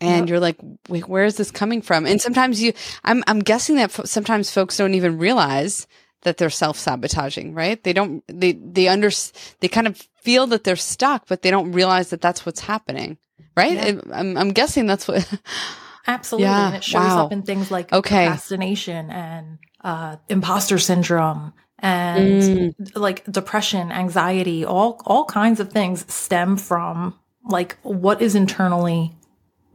And 0.00 0.20
yep. 0.20 0.28
you're 0.28 0.40
like, 0.40 0.58
wait, 0.88 1.08
where 1.08 1.24
is 1.24 1.36
this 1.36 1.50
coming 1.50 1.82
from? 1.82 2.06
And 2.06 2.20
sometimes 2.20 2.62
you, 2.62 2.72
I'm, 3.02 3.24
I'm 3.26 3.40
guessing 3.40 3.76
that 3.76 3.98
f- 3.98 4.06
sometimes 4.06 4.50
folks 4.50 4.76
don't 4.76 4.94
even 4.94 5.18
realize 5.18 5.88
that 6.22 6.36
they're 6.36 6.50
self-sabotaging, 6.50 7.52
right? 7.52 7.82
They 7.82 7.92
don't, 7.92 8.22
they, 8.28 8.52
they 8.52 8.86
under, 8.86 9.10
they 9.58 9.66
kind 9.66 9.88
of 9.88 10.00
feel 10.22 10.46
that 10.48 10.62
they're 10.62 10.76
stuck, 10.76 11.26
but 11.26 11.42
they 11.42 11.50
don't 11.50 11.72
realize 11.72 12.10
that 12.10 12.20
that's 12.20 12.46
what's 12.46 12.60
happening, 12.60 13.18
right? 13.56 13.72
Yeah. 13.72 14.00
I'm, 14.12 14.36
I'm 14.36 14.50
guessing 14.50 14.86
that's 14.86 15.08
what. 15.08 15.28
Absolutely. 16.06 16.46
Yeah. 16.46 16.66
And 16.68 16.76
it 16.76 16.84
shows 16.84 17.02
wow. 17.02 17.26
up 17.26 17.32
in 17.32 17.42
things 17.42 17.70
like 17.70 17.92
okay. 17.92 18.26
procrastination 18.26 19.10
and 19.10 19.58
uh, 19.82 20.16
imposter 20.28 20.78
syndrome 20.78 21.52
and 21.78 22.42
mm. 22.42 22.96
like 22.96 23.24
depression, 23.30 23.92
anxiety, 23.92 24.64
all 24.64 25.00
all 25.04 25.24
kinds 25.24 25.60
of 25.60 25.70
things 25.70 26.10
stem 26.12 26.56
from 26.56 27.18
like 27.44 27.78
what 27.82 28.22
is 28.22 28.34
internally 28.34 29.14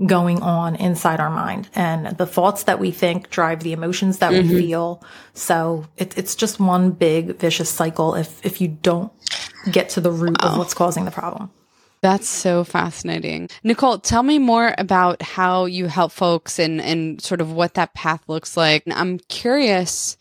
going 0.06 0.42
on 0.42 0.76
inside 0.76 1.20
our 1.20 1.30
mind 1.30 1.70
and 1.76 2.18
the 2.18 2.26
thoughts 2.26 2.64
that 2.64 2.80
we 2.80 2.92
think 2.92 3.30
drive 3.30 3.62
the 3.62 3.74
emotions 3.74 4.18
that 4.18 4.34
mm-hmm. 4.34 4.50
we 4.50 4.62
feel. 4.62 5.04
So 5.34 5.86
it, 5.98 6.18
it's 6.18 6.36
just 6.36 6.60
one 6.60 6.92
big 6.92 7.38
vicious 7.38 7.70
cycle 7.70 8.16
if 8.16 8.44
if 8.46 8.60
you 8.60 8.68
don't 8.68 9.12
get 9.72 9.90
to 9.90 10.02
the 10.02 10.12
root 10.12 10.44
of 10.44 10.58
what's 10.58 10.74
causing 10.74 11.06
the 11.06 11.12
problem. 11.12 11.52
That's 12.04 12.28
so 12.28 12.66
fascinating. 12.66 13.50
Nicole, 13.64 13.98
tell 13.98 14.24
me 14.24 14.38
more 14.38 14.76
about 14.78 15.22
how 15.22 15.64
you 15.64 15.88
help 15.88 16.12
folks 16.12 16.60
and, 16.60 16.82
and 16.82 17.22
sort 17.22 17.40
of 17.40 17.54
what 17.54 17.76
that 17.76 17.94
path 17.94 18.22
looks 18.28 18.58
like. 18.58 18.84
I'm 18.92 19.20
curious 19.20 20.18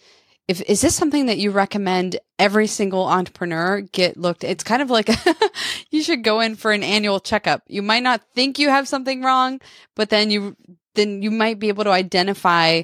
if 0.47 0.61
is 0.63 0.81
this 0.81 0.95
something 0.95 1.27
that 1.27 1.39
you 1.39 1.51
recommend 1.51 2.21
every 2.39 2.69
single 2.69 3.07
entrepreneur 3.07 3.81
get 3.81 4.17
looked 4.17 4.43
it's 4.43 4.65
kind 4.65 4.83
of 4.83 4.91
like 4.91 5.09
you 5.91 6.03
should 6.03 6.25
go 6.25 6.41
in 6.41 6.57
for 6.57 6.73
an 6.73 6.83
annual 6.83 7.21
checkup 7.21 7.63
you 7.69 7.81
might 7.81 8.03
not 8.03 8.21
think 8.35 8.59
you 8.59 8.69
have 8.69 8.89
something 8.89 9.23
wrong 9.23 9.61
but 9.95 10.11
then 10.11 10.33
you 10.33 10.57
then 10.95 11.23
you 11.23 11.31
might 11.31 11.61
be 11.61 11.69
able 11.69 11.85
to 11.85 11.91
identify 11.91 12.83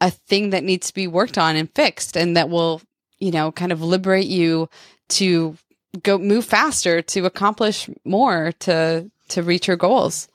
a 0.00 0.10
thing 0.10 0.50
that 0.50 0.62
needs 0.62 0.86
to 0.86 0.94
be 0.94 1.08
worked 1.08 1.38
on 1.38 1.56
and 1.56 1.74
fixed 1.74 2.16
and 2.16 2.36
that 2.36 2.48
will 2.48 2.80
you 3.18 3.32
know 3.32 3.50
kind 3.50 3.72
of 3.72 3.82
liberate 3.82 4.28
you 4.28 4.68
to 5.08 5.56
go 5.96 6.18
move 6.18 6.44
faster 6.44 7.02
to 7.02 7.24
accomplish 7.26 7.88
more 8.04 8.52
to 8.60 9.10
to 9.28 9.42
reach 9.42 9.66
your 9.66 9.76
goals. 9.76 10.28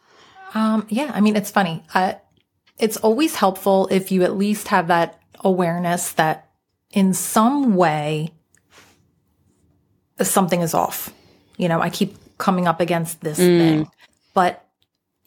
Um 0.53 0.85
yeah 0.89 1.11
i 1.13 1.21
mean 1.21 1.35
it's 1.35 1.51
funny. 1.51 1.83
Uh, 1.93 2.13
it's 2.77 2.97
always 2.97 3.35
helpful 3.35 3.87
if 3.91 4.11
you 4.11 4.23
at 4.23 4.35
least 4.35 4.69
have 4.69 4.87
that 4.87 5.19
awareness 5.43 6.13
that 6.13 6.49
in 6.91 7.13
some 7.13 7.75
way 7.75 8.31
something 10.21 10.61
is 10.61 10.73
off. 10.73 11.13
You 11.57 11.67
know 11.67 11.81
i 11.81 11.89
keep 11.89 12.15
coming 12.37 12.67
up 12.67 12.79
against 12.79 13.21
this 13.21 13.39
mm. 13.39 13.57
thing. 13.57 13.91
But 14.33 14.65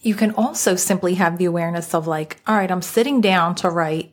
you 0.04 0.14
can 0.14 0.32
also 0.32 0.76
simply 0.76 1.14
have 1.14 1.38
the 1.38 1.46
awareness 1.46 1.94
of 1.94 2.06
like 2.06 2.40
all 2.46 2.54
right 2.54 2.70
i'm 2.70 2.82
sitting 2.82 3.20
down 3.20 3.54
to 3.56 3.70
write 3.70 4.12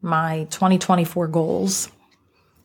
my 0.00 0.46
2024 0.50 1.28
goals. 1.28 1.88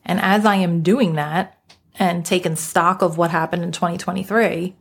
And 0.03 0.19
as 0.19 0.45
i 0.45 0.55
am 0.55 0.81
doing 0.81 1.13
that 1.13 1.56
and 1.99 2.25
taken 2.25 2.55
stock 2.55 3.01
of 3.01 3.17
what 3.17 3.31
happened 3.31 3.63
in 3.63 3.71
2023, 3.71 4.75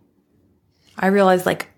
I 0.98 1.06
realized 1.06 1.46
like 1.46 1.70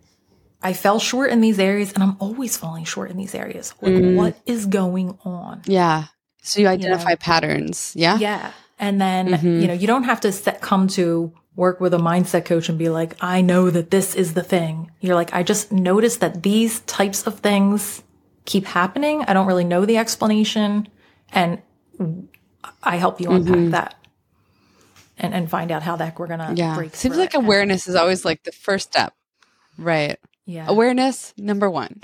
I 0.63 0.73
fell 0.73 0.99
short 0.99 1.31
in 1.31 1.41
these 1.41 1.59
areas 1.59 1.93
and 1.93 2.03
I'm 2.03 2.17
always 2.19 2.57
falling 2.57 2.85
short 2.85 3.11
in 3.11 3.17
these 3.17 3.35
areas. 3.35 3.75
Like, 3.81 3.93
mm. 3.93 4.17
what 4.17 4.37
is 4.47 4.67
going 4.67 5.19
on? 5.25 5.63
Yeah. 5.67 6.07
So 6.43 6.61
you 6.61 6.67
identify 6.67 7.11
you 7.11 7.15
know? 7.15 7.21
patterns. 7.21 7.93
Yeah. 7.95 8.19
Yeah. 8.19 8.53
And 8.79 9.01
then, 9.01 9.29
mm-hmm. 9.29 9.61
you 9.61 9.67
know, 9.67 9.73
you 9.73 9.87
don't 9.87 10.05
have 10.05 10.21
to 10.23 10.33
set, 10.33 10.61
come 10.61 10.89
to 10.89 11.33
work 11.57 11.81
with 11.81 11.93
a 11.93 11.99
mindset 11.99 12.45
coach 12.45 12.69
and 12.69 12.79
be 12.79 12.89
like, 12.89 13.17
I 13.21 13.41
know 13.41 13.71
that 13.71 13.91
this 13.91 14.15
is 14.15 14.35
the 14.35 14.43
thing. 14.43 14.91
You're 15.01 15.17
like, 15.17 15.35
I 15.35 15.43
just 15.43 15.73
noticed 15.73 16.21
that 16.21 16.43
these 16.43 16.81
types 16.81 17.27
of 17.27 17.41
things 17.41 18.03
keep 18.45 18.65
happening. 18.65 19.23
I 19.23 19.33
don't 19.33 19.47
really 19.47 19.65
know 19.65 19.85
the 19.85 19.99
explanation. 19.99 20.89
And 21.33 21.61
I 22.83 22.97
help 22.97 23.21
you 23.21 23.31
unpack 23.31 23.55
mm-hmm. 23.55 23.71
that 23.71 23.98
and, 25.19 25.35
and 25.35 25.51
find 25.51 25.71
out 25.71 25.83
how 25.83 25.97
the 25.97 26.07
heck 26.07 26.19
we're 26.19 26.27
gonna 26.27 26.55
yeah. 26.57 26.75
break. 26.75 26.95
Seems 26.95 27.17
like 27.17 27.35
awareness 27.35 27.89
is 27.89 27.95
always 27.95 28.25
like 28.25 28.45
the 28.45 28.53
first 28.53 28.89
step. 28.89 29.15
Right. 29.77 30.19
Yeah. 30.47 30.67
Awareness, 30.69 31.35
number 31.37 31.69
one. 31.69 32.01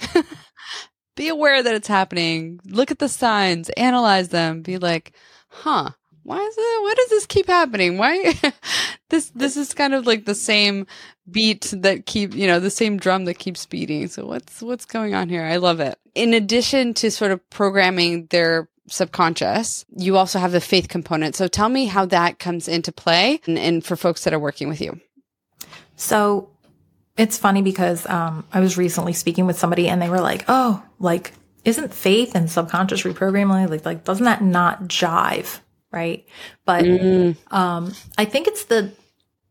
be 1.17 1.29
aware 1.29 1.63
that 1.63 1.75
it's 1.75 1.89
happening. 1.89 2.61
Look 2.67 2.91
at 2.91 2.99
the 2.99 3.09
signs, 3.09 3.71
analyze 3.71 4.29
them, 4.29 4.63
be 4.63 4.79
like, 4.79 5.13
huh, 5.49 5.91
why 6.25 6.39
is 6.39 6.55
it 6.57 6.83
why 6.83 6.95
does 6.97 7.09
this 7.11 7.27
keep 7.27 7.47
happening? 7.47 7.99
Why 7.99 8.35
this 9.11 9.31
this 9.31 9.57
is 9.57 9.75
kind 9.75 9.95
of 9.95 10.07
like 10.07 10.25
the 10.25 10.35
same 10.35 10.87
beat 11.31 11.73
that 11.77 12.07
keep 12.07 12.35
you 12.35 12.47
know, 12.47 12.61
the 12.61 12.71
same 12.71 12.97
drum 12.99 13.27
that 13.27 13.39
keeps 13.39 13.67
beating. 13.67 14.09
So 14.09 14.27
what's 14.27 14.63
what's 14.63 14.87
going 14.87 15.15
on 15.15 15.29
here? 15.29 15.45
I 15.45 15.57
love 15.57 15.81
it. 15.81 15.99
In 16.15 16.35
addition 16.35 16.95
to 16.95 17.11
sort 17.11 17.31
of 17.31 17.49
programming 17.51 18.27
their 18.27 18.69
subconscious. 18.89 19.85
You 19.97 20.17
also 20.17 20.39
have 20.39 20.53
the 20.53 20.61
faith 20.61 20.89
component. 20.89 21.35
So 21.35 21.49
tell 21.49 21.69
me 21.69 21.87
how 21.87 22.05
that 22.07 22.39
comes 22.39 22.69
into 22.69 22.93
play 22.93 23.41
and, 23.47 23.59
and 23.59 23.85
for 23.85 23.97
folks 23.97 24.25
that 24.25 24.35
are 24.35 24.39
working 24.39 24.69
with 24.69 24.81
you. 24.81 25.01
So 25.97 26.51
it's 27.17 27.39
funny 27.39 27.63
because 27.63 28.07
um, 28.09 28.45
I 28.53 28.61
was 28.61 28.77
recently 28.77 29.13
speaking 29.13 29.47
with 29.47 29.59
somebody 29.59 29.89
and 29.89 30.03
they 30.03 30.09
were 30.09 30.21
like, 30.21 30.45
oh, 30.49 30.83
like, 30.99 31.33
isn't 31.65 31.95
faith 31.95 32.35
and 32.35 32.51
subconscious 32.51 33.03
reprogramming 33.03 33.71
like, 33.71 33.85
like, 33.85 34.05
doesn't 34.05 34.25
that 34.25 34.43
not 34.43 34.85
jive? 34.85 35.61
Right. 35.91 36.27
But 36.65 36.85
mm. 36.85 37.37
um, 37.53 37.95
I 38.19 38.25
think 38.25 38.49
it's 38.49 38.65
the, 38.65 38.93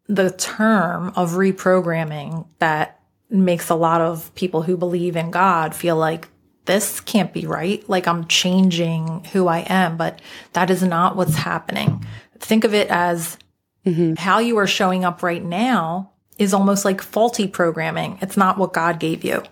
the 0.07 0.31
term 0.31 1.13
of 1.15 1.31
reprogramming 1.31 2.45
that 2.59 2.99
makes 3.29 3.69
a 3.69 3.75
lot 3.75 4.01
of 4.01 4.35
people 4.35 4.61
who 4.61 4.77
believe 4.77 5.15
in 5.15 5.31
God 5.31 5.73
feel 5.73 5.95
like 5.95 6.27
this 6.65 7.01
can't 7.01 7.33
be 7.33 7.45
right. 7.45 7.87
Like 7.89 8.07
I'm 8.07 8.27
changing 8.27 9.25
who 9.31 9.47
I 9.47 9.59
am, 9.59 9.97
but 9.97 10.21
that 10.53 10.69
is 10.69 10.83
not 10.83 11.15
what's 11.15 11.35
happening. 11.35 12.05
Think 12.39 12.63
of 12.63 12.73
it 12.73 12.89
as 12.89 13.37
mm-hmm. 13.85 14.15
how 14.15 14.39
you 14.39 14.57
are 14.57 14.67
showing 14.67 15.03
up 15.05 15.23
right 15.23 15.43
now 15.43 16.11
is 16.37 16.53
almost 16.53 16.85
like 16.85 17.01
faulty 17.01 17.47
programming. 17.47 18.17
It's 18.21 18.37
not 18.37 18.57
what 18.57 18.73
God 18.73 18.99
gave 18.99 19.23
you, 19.23 19.43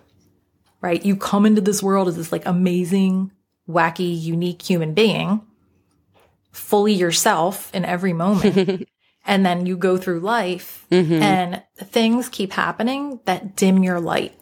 right? 0.80 1.04
You 1.04 1.16
come 1.16 1.46
into 1.46 1.60
this 1.60 1.82
world 1.82 2.08
as 2.08 2.16
this 2.16 2.32
like 2.32 2.46
amazing, 2.46 3.30
wacky, 3.68 4.20
unique 4.20 4.62
human 4.62 4.94
being, 4.94 5.42
fully 6.50 6.92
yourself 6.92 7.74
in 7.74 7.84
every 7.84 8.12
moment. 8.12 8.88
and 9.26 9.46
then 9.46 9.66
you 9.66 9.76
go 9.76 9.96
through 9.96 10.20
life 10.20 10.86
mm-hmm. 10.90 11.14
and 11.14 11.62
things 11.76 12.28
keep 12.28 12.52
happening 12.52 13.20
that 13.24 13.56
dim 13.56 13.82
your 13.82 14.00
light, 14.00 14.34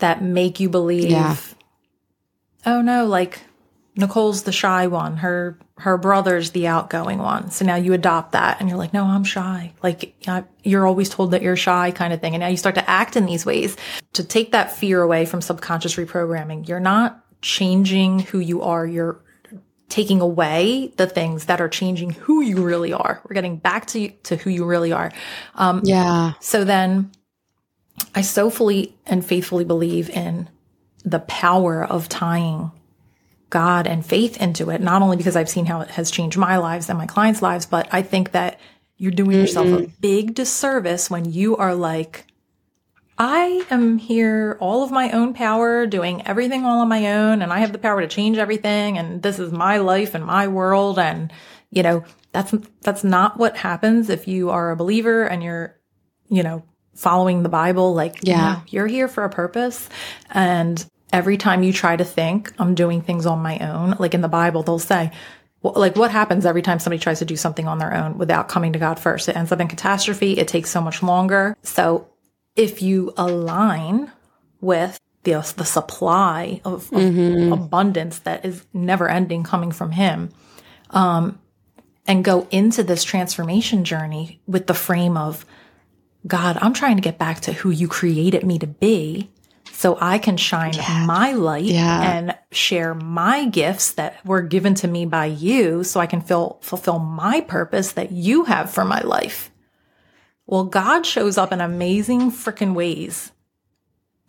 that 0.00 0.22
make 0.22 0.60
you 0.60 0.68
believe, 0.68 1.10
yeah. 1.10 1.36
oh 2.66 2.82
no, 2.82 3.06
like 3.06 3.40
Nicole's 3.96 4.42
the 4.42 4.52
shy 4.52 4.86
one. 4.86 5.18
Her 5.18 5.58
her 5.78 5.96
brother's 5.96 6.50
the 6.50 6.66
outgoing 6.66 7.18
one. 7.18 7.50
So 7.50 7.64
now 7.64 7.76
you 7.76 7.94
adopt 7.94 8.32
that 8.32 8.60
and 8.60 8.68
you're 8.68 8.78
like, 8.78 8.92
no, 8.92 9.04
I'm 9.04 9.24
shy. 9.24 9.72
Like 9.82 10.14
you're 10.62 10.86
always 10.86 11.08
told 11.08 11.30
that 11.30 11.42
you're 11.42 11.56
shy 11.56 11.90
kind 11.90 12.12
of 12.12 12.20
thing. 12.20 12.34
And 12.34 12.42
now 12.42 12.48
you 12.48 12.58
start 12.58 12.74
to 12.74 12.90
act 12.90 13.16
in 13.16 13.24
these 13.24 13.46
ways 13.46 13.76
to 14.12 14.22
take 14.22 14.52
that 14.52 14.76
fear 14.76 15.00
away 15.00 15.24
from 15.24 15.40
subconscious 15.40 15.96
reprogramming. 15.96 16.68
You're 16.68 16.80
not 16.80 17.24
changing 17.40 18.20
who 18.20 18.40
you 18.40 18.62
are. 18.62 18.86
You're 18.86 19.22
taking 19.88 20.20
away 20.20 20.92
the 20.96 21.06
things 21.06 21.46
that 21.46 21.60
are 21.60 21.68
changing 21.68 22.10
who 22.10 22.42
you 22.42 22.62
really 22.62 22.92
are. 22.92 23.20
We're 23.24 23.34
getting 23.34 23.56
back 23.56 23.86
to, 23.88 24.10
to 24.10 24.36
who 24.36 24.50
you 24.50 24.64
really 24.64 24.92
are. 24.92 25.10
Um, 25.54 25.80
yeah. 25.84 26.34
So 26.40 26.64
then 26.64 27.10
I 28.14 28.22
so 28.22 28.50
fully 28.50 28.96
and 29.06 29.24
faithfully 29.24 29.64
believe 29.64 30.10
in 30.10 30.48
the 31.04 31.20
power 31.20 31.84
of 31.84 32.08
tying 32.08 32.72
God 33.48 33.86
and 33.86 34.06
faith 34.06 34.40
into 34.40 34.70
it, 34.70 34.80
not 34.80 35.02
only 35.02 35.16
because 35.16 35.36
I've 35.36 35.48
seen 35.48 35.66
how 35.66 35.80
it 35.80 35.90
has 35.90 36.10
changed 36.10 36.36
my 36.36 36.56
lives 36.56 36.88
and 36.88 36.98
my 36.98 37.06
clients' 37.06 37.42
lives, 37.42 37.66
but 37.66 37.88
I 37.92 38.02
think 38.02 38.32
that 38.32 38.60
you're 38.96 39.10
doing 39.10 39.30
mm 39.30 39.40
yourself 39.40 39.66
a 39.66 39.86
big 40.00 40.34
disservice 40.34 41.10
when 41.10 41.30
you 41.32 41.56
are 41.56 41.74
like, 41.74 42.26
I 43.18 43.64
am 43.70 43.98
here 43.98 44.56
all 44.60 44.82
of 44.82 44.90
my 44.90 45.10
own 45.10 45.34
power, 45.34 45.86
doing 45.86 46.26
everything 46.26 46.64
all 46.64 46.80
on 46.80 46.88
my 46.88 47.12
own, 47.12 47.42
and 47.42 47.52
I 47.52 47.58
have 47.58 47.72
the 47.72 47.78
power 47.78 48.00
to 48.00 48.08
change 48.08 48.38
everything, 48.38 48.98
and 48.98 49.22
this 49.22 49.38
is 49.38 49.52
my 49.52 49.78
life 49.78 50.14
and 50.14 50.24
my 50.24 50.48
world. 50.48 50.98
And, 50.98 51.32
you 51.70 51.82
know, 51.82 52.04
that's, 52.32 52.54
that's 52.82 53.04
not 53.04 53.38
what 53.38 53.56
happens 53.56 54.08
if 54.10 54.28
you 54.28 54.50
are 54.50 54.70
a 54.70 54.76
believer 54.76 55.24
and 55.24 55.42
you're, 55.42 55.76
you 56.28 56.42
know, 56.42 56.62
following 56.94 57.42
the 57.42 57.48
Bible. 57.48 57.94
Like, 57.94 58.20
yeah, 58.22 58.36
you 58.36 58.56
know, 58.56 58.62
you're 58.68 58.86
here 58.86 59.08
for 59.08 59.24
a 59.24 59.30
purpose. 59.30 59.88
And 60.30 60.84
every 61.12 61.36
time 61.36 61.62
you 61.62 61.72
try 61.72 61.96
to 61.96 62.04
think 62.04 62.52
I'm 62.58 62.74
doing 62.74 63.02
things 63.02 63.26
on 63.26 63.40
my 63.40 63.58
own, 63.58 63.96
like 63.98 64.14
in 64.14 64.20
the 64.20 64.28
Bible, 64.28 64.62
they'll 64.62 64.78
say, 64.78 65.12
like 65.62 65.96
what 65.96 66.10
happens 66.10 66.46
every 66.46 66.62
time 66.62 66.78
somebody 66.78 67.00
tries 67.00 67.18
to 67.18 67.24
do 67.24 67.36
something 67.36 67.68
on 67.68 67.78
their 67.78 67.94
own 67.94 68.16
without 68.16 68.48
coming 68.48 68.72
to 68.72 68.78
God 68.78 68.98
first? 68.98 69.28
It 69.28 69.36
ends 69.36 69.52
up 69.52 69.60
in 69.60 69.68
catastrophe. 69.68 70.38
It 70.38 70.48
takes 70.48 70.70
so 70.70 70.80
much 70.80 71.02
longer. 71.02 71.56
So 71.62 72.08
if 72.56 72.82
you 72.82 73.12
align 73.16 74.10
with 74.60 74.98
the, 75.24 75.32
the 75.56 75.64
supply 75.64 76.60
of, 76.64 76.90
of 76.92 77.02
mm-hmm. 77.02 77.52
abundance 77.52 78.20
that 78.20 78.44
is 78.44 78.64
never 78.72 79.08
ending 79.08 79.42
coming 79.42 79.70
from 79.70 79.92
him, 79.92 80.30
um, 80.90 81.38
and 82.06 82.24
go 82.24 82.48
into 82.50 82.82
this 82.82 83.04
transformation 83.04 83.84
journey 83.84 84.40
with 84.46 84.66
the 84.66 84.74
frame 84.74 85.16
of, 85.16 85.44
God, 86.26 86.58
I'm 86.60 86.74
trying 86.74 86.96
to 86.96 87.02
get 87.02 87.18
back 87.18 87.40
to 87.40 87.52
who 87.52 87.70
you 87.70 87.88
created 87.88 88.44
me 88.44 88.58
to 88.58 88.66
be 88.66 89.30
so 89.72 89.96
I 90.00 90.18
can 90.18 90.36
shine 90.36 90.74
yeah. 90.74 91.06
my 91.06 91.32
light 91.32 91.64
yeah. 91.64 92.12
and 92.12 92.38
share 92.50 92.94
my 92.94 93.46
gifts 93.46 93.92
that 93.92 94.24
were 94.26 94.42
given 94.42 94.74
to 94.76 94.88
me 94.88 95.06
by 95.06 95.26
you 95.26 95.84
so 95.84 96.00
I 96.00 96.06
can 96.06 96.20
feel, 96.20 96.58
fulfill 96.60 96.98
my 96.98 97.40
purpose 97.40 97.92
that 97.92 98.12
you 98.12 98.44
have 98.44 98.70
for 98.70 98.84
my 98.84 99.00
life. 99.00 99.50
Well, 100.46 100.64
God 100.64 101.06
shows 101.06 101.38
up 101.38 101.52
in 101.52 101.60
amazing 101.60 102.30
freaking 102.32 102.74
ways 102.74 103.32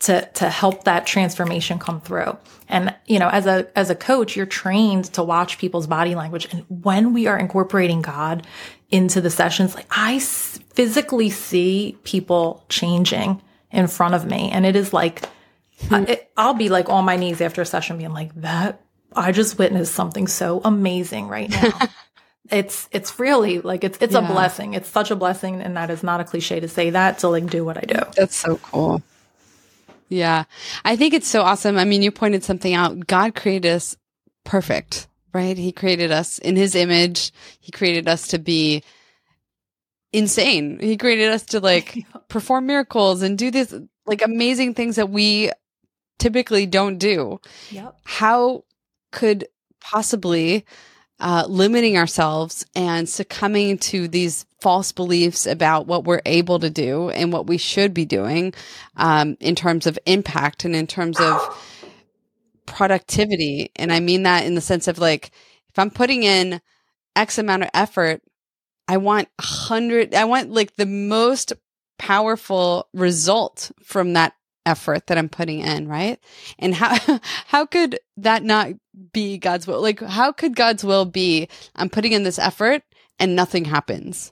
to 0.02 0.26
to 0.34 0.50
help 0.50 0.84
that 0.84 1.06
transformation 1.06 1.80
come 1.80 2.02
through. 2.02 2.38
And 2.68 2.96
you 3.06 3.20
know, 3.20 3.30
as 3.30 3.46
a 3.46 3.68
as 3.78 3.90
a 3.90 3.96
coach, 3.96 4.36
you're 4.36 4.46
trained 4.46 5.06
to 5.14 5.24
watch 5.24 5.58
people's 5.58 5.88
body 5.88 6.16
language 6.16 6.48
and 6.52 6.66
when 6.68 7.14
we 7.14 7.28
are 7.28 7.38
incorporating 7.38 8.02
God 8.02 8.46
into 8.90 9.22
the 9.22 9.30
sessions, 9.30 9.76
like 9.76 9.88
I 9.90 10.20
physically 10.20 11.30
see 11.30 11.98
people 12.04 12.66
changing 12.70 13.42
in 13.72 13.88
front 13.88 14.16
of 14.16 14.26
me 14.26 14.52
and 14.52 14.66
it 14.66 14.76
is 14.76 14.92
like 14.92 15.28
I, 15.90 16.22
will 16.38 16.54
be 16.54 16.70
like 16.70 16.90
on 16.90 17.06
my 17.06 17.16
knees 17.16 17.42
after 17.42 17.62
a 17.62 17.66
session 17.66 17.98
being 17.98 18.14
like, 18.14 18.34
that, 18.36 18.82
I 19.16 19.32
just 19.32 19.58
witnessed 19.58 19.94
something 19.94 20.28
so 20.28 20.62
amazing 20.64 21.28
right 21.28 21.50
now. 21.50 21.80
it's, 22.52 22.88
it's 22.92 23.20
really 23.20 23.60
like, 23.60 23.84
it's, 23.84 23.98
it's 24.02 24.14
yeah. 24.14 24.24
a 24.24 24.32
blessing. 24.32 24.74
It's 24.74 24.90
such 24.90 25.12
a 25.12 25.16
blessing. 25.16 25.62
And 25.62 25.78
that 25.78 25.90
is 25.90 26.04
not 26.04 26.22
a 26.22 26.24
cliche 26.24 26.60
to 26.60 26.68
say 26.68 26.92
that 26.92 27.20
to 27.20 27.30
like 27.30 27.48
do 27.48 27.66
what 27.66 27.78
I 27.78 27.82
do. 27.82 28.00
That's 28.16 28.36
so 28.36 28.58
cool. 28.58 29.02
Yeah. 30.12 30.43
I 30.84 30.97
think 30.97 31.13
it's 31.13 31.28
so 31.28 31.41
awesome. 31.41 31.78
I 31.78 31.86
mean, 31.86 32.02
you 32.02 32.12
pointed 32.12 32.43
something 32.43 32.74
out. 32.74 33.08
God 33.08 33.34
created 33.34 33.71
us 33.71 33.95
perfect, 34.43 35.08
right? 35.34 35.58
He 35.58 35.71
created 35.71 36.12
us 36.12 36.38
in 36.38 36.58
his 36.58 36.76
image. 36.76 37.32
He 37.62 37.71
created 37.71 38.10
us 38.10 38.28
to 38.28 38.38
be 38.38 38.84
insane. 40.12 40.80
He 40.82 40.97
created 40.97 41.30
us 41.30 41.45
to 41.47 41.62
like 41.62 42.06
perform 42.28 42.67
miracles 42.67 43.21
and 43.21 43.38
do 43.38 43.52
this 43.52 43.74
like 44.06 44.21
amazing 44.21 44.74
things 44.74 44.97
that 44.97 45.10
we 45.10 45.50
typically 46.19 46.65
don't 46.65 46.97
do. 46.97 47.39
Yep. 47.69 47.95
How 48.04 48.65
could 49.13 49.47
possibly 49.80 50.65
uh, 51.22 51.46
limiting 51.48 51.98
ourselves 51.98 52.66
and 52.76 53.08
succumbing 53.08 53.78
to 53.78 54.08
these 54.08 54.46
false 54.60 54.92
beliefs 54.92 55.46
about 55.46 55.88
what 55.88 56.04
we're 56.04 56.22
able 56.26 56.60
to 56.60 56.70
do 56.70 57.10
and 57.12 57.32
what 57.32 57.48
we 57.48 57.58
should 57.58 57.94
be 57.94 58.06
doing 58.06 58.54
um, 58.98 59.38
in 59.40 59.56
terms 59.56 59.88
of 59.88 59.98
impact 60.06 60.66
and 60.66 60.76
in 60.76 60.88
terms 60.88 61.20
of 61.20 61.40
productivity. 62.66 63.72
And 63.76 63.94
I 63.94 64.00
mean 64.00 64.24
that 64.24 64.46
in 64.46 64.56
the 64.56 64.62
sense 64.62 64.88
of 64.88 65.00
like, 65.00 65.32
if 65.70 65.80
I'm 65.80 65.92
putting 65.92 66.24
in 66.24 66.60
X 67.16 67.38
amount 67.38 67.64
of 67.64 67.70
effort, 67.74 68.22
I 68.88 68.98
want 68.98 69.30
hundred, 69.40 70.14
I 70.16 70.26
want 70.26 70.52
like 70.52 70.76
the 70.76 70.86
most 70.86 71.54
powerful 71.98 72.88
result 72.94 73.72
from 73.84 74.14
that 74.14 74.34
effort 74.66 75.08
that 75.08 75.18
I'm 75.18 75.30
putting 75.30 75.60
in, 75.60 75.88
right? 75.88 76.20
And 76.60 76.76
how 76.76 77.20
how 77.48 77.66
could 77.66 78.00
that 78.18 78.44
not 78.44 78.72
be 79.14 79.38
God's 79.38 79.68
will? 79.68 79.82
Like 79.82 80.00
how 80.00 80.32
could 80.32 80.56
God's 80.56 80.84
will 80.84 81.06
be 81.06 81.48
I'm 81.76 81.90
putting 81.90 82.12
in 82.12 82.24
this 82.24 82.40
effort 82.40 82.84
and 83.20 83.36
nothing 83.36 83.66
happens 83.66 84.32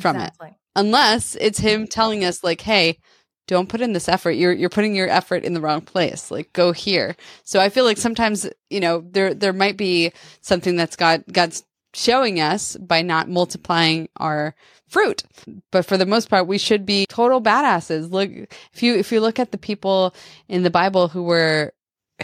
from 0.00 0.16
exactly. 0.16 0.48
it? 0.48 0.54
Unless 0.76 1.36
it's 1.36 1.58
him 1.58 1.86
telling 1.86 2.24
us 2.24 2.44
like, 2.44 2.60
"Hey, 2.60 2.98
don't 3.48 3.68
put 3.68 3.80
in 3.80 3.92
this 3.92 4.08
effort. 4.08 4.32
You're 4.32 4.52
you're 4.52 4.70
putting 4.70 4.94
your 4.94 5.08
effort 5.08 5.44
in 5.44 5.54
the 5.54 5.60
wrong 5.60 5.80
place. 5.80 6.30
Like 6.30 6.52
go 6.52 6.72
here." 6.72 7.16
So 7.44 7.60
I 7.60 7.68
feel 7.68 7.84
like 7.84 7.98
sometimes, 7.98 8.48
you 8.70 8.80
know, 8.80 9.04
there 9.10 9.34
there 9.34 9.52
might 9.52 9.76
be 9.76 10.12
something 10.40 10.76
that's 10.76 10.96
God 10.96 11.24
God's 11.30 11.64
showing 11.92 12.40
us 12.40 12.76
by 12.76 13.02
not 13.02 13.28
multiplying 13.28 14.08
our 14.16 14.54
fruit. 14.88 15.22
But 15.70 15.86
for 15.86 15.96
the 15.96 16.06
most 16.06 16.28
part, 16.28 16.46
we 16.46 16.58
should 16.58 16.84
be 16.84 17.06
total 17.08 17.40
badasses. 17.40 18.10
Look, 18.10 18.30
if 18.72 18.82
you, 18.82 18.94
if 18.96 19.10
you 19.12 19.20
look 19.20 19.38
at 19.38 19.52
the 19.52 19.58
people 19.58 20.14
in 20.48 20.62
the 20.62 20.70
Bible 20.70 21.08
who 21.08 21.22
were, 21.22 21.72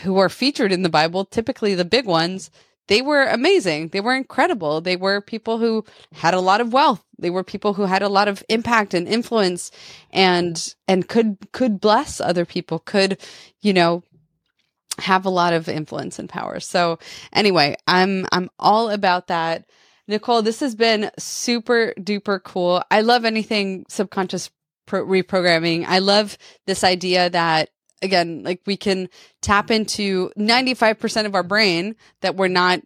who 0.00 0.18
are 0.18 0.28
featured 0.28 0.72
in 0.72 0.82
the 0.82 0.88
Bible, 0.88 1.24
typically 1.24 1.74
the 1.74 1.84
big 1.84 2.06
ones, 2.06 2.50
they 2.88 3.02
were 3.02 3.24
amazing. 3.24 3.88
They 3.88 4.00
were 4.00 4.14
incredible. 4.14 4.80
They 4.80 4.96
were 4.96 5.20
people 5.20 5.58
who 5.58 5.84
had 6.12 6.34
a 6.34 6.40
lot 6.40 6.60
of 6.60 6.72
wealth. 6.72 7.02
They 7.18 7.30
were 7.30 7.42
people 7.42 7.74
who 7.74 7.84
had 7.84 8.02
a 8.02 8.08
lot 8.08 8.28
of 8.28 8.44
impact 8.48 8.94
and 8.94 9.08
influence 9.08 9.70
and, 10.12 10.74
and 10.86 11.08
could, 11.08 11.50
could 11.52 11.80
bless 11.80 12.20
other 12.20 12.44
people, 12.44 12.78
could, 12.78 13.18
you 13.60 13.72
know, 13.72 14.02
have 14.98 15.24
a 15.26 15.30
lot 15.30 15.52
of 15.52 15.68
influence 15.68 16.18
and 16.18 16.28
power. 16.28 16.60
So 16.60 16.98
anyway, 17.32 17.76
I'm 17.86 18.26
I'm 18.32 18.48
all 18.58 18.90
about 18.90 19.28
that. 19.28 19.66
Nicole, 20.08 20.42
this 20.42 20.60
has 20.60 20.74
been 20.74 21.10
super 21.18 21.92
duper 21.98 22.42
cool. 22.42 22.82
I 22.90 23.00
love 23.00 23.24
anything 23.24 23.84
subconscious 23.88 24.50
pro- 24.86 25.04
reprogramming. 25.04 25.84
I 25.86 25.98
love 25.98 26.38
this 26.66 26.84
idea 26.84 27.28
that 27.30 27.70
again, 28.02 28.42
like 28.42 28.60
we 28.66 28.76
can 28.76 29.08
tap 29.42 29.70
into 29.70 30.30
95% 30.38 31.26
of 31.26 31.34
our 31.34 31.42
brain 31.42 31.96
that 32.20 32.36
we're 32.36 32.48
not 32.48 32.80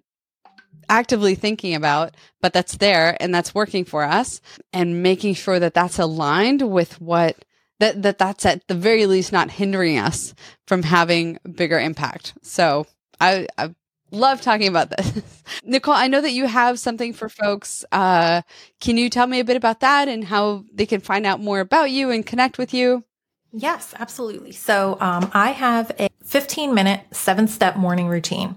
actively 0.89 1.35
thinking 1.35 1.75
about, 1.75 2.17
but 2.41 2.53
that's 2.53 2.77
there 2.77 3.17
and 3.21 3.35
that's 3.35 3.55
working 3.55 3.85
for 3.85 4.03
us 4.03 4.41
and 4.73 5.03
making 5.03 5.35
sure 5.35 5.59
that 5.59 5.75
that's 5.75 5.99
aligned 5.99 6.63
with 6.63 7.01
what 7.01 7.45
that, 7.79 8.03
that 8.03 8.19
that's 8.19 8.45
at 8.45 8.67
the 8.69 8.75
very 8.75 9.07
least 9.07 9.33
not 9.33 9.51
hindering 9.51 9.99
us 9.99 10.35
from 10.67 10.83
having 10.83 11.39
bigger 11.55 11.79
impact. 11.79 12.35
So 12.43 12.87
I, 13.21 13.47
I 13.57 13.75
love 14.11 14.41
talking 14.43 14.69
about 14.69 14.91
this. 14.91 15.43
Nicole, 15.65 15.95
I 15.95 16.09
know 16.09 16.21
that 16.21 16.33
you 16.33 16.47
have 16.47 16.79
something 16.79 17.13
for 17.13 17.29
folks. 17.29 17.85
Uh, 17.91 18.43
can 18.81 18.99
you 18.99 19.09
tell 19.09 19.27
me 19.27 19.41
a 19.41 19.45
bit 19.45 19.57
about 19.57 19.81
that 19.81 20.09
and 20.09 20.25
how 20.25 20.65
they 20.73 20.87
can 20.87 21.01
find 21.01 21.25
out 21.25 21.41
more 21.41 21.61
about 21.61 21.91
you 21.91 22.11
and 22.11 22.27
connect 22.27 22.59
with 22.59 22.75
you? 22.75 23.05
Yes, 23.53 23.95
absolutely. 23.99 24.53
So 24.53 24.97
um, 25.01 25.31
I 25.35 25.51
have 25.51 25.91
a 25.99 26.09
15 26.25 26.75
minute, 26.75 27.03
seven 27.13 27.49
step 27.49 27.77
morning 27.77 28.09
routine 28.09 28.57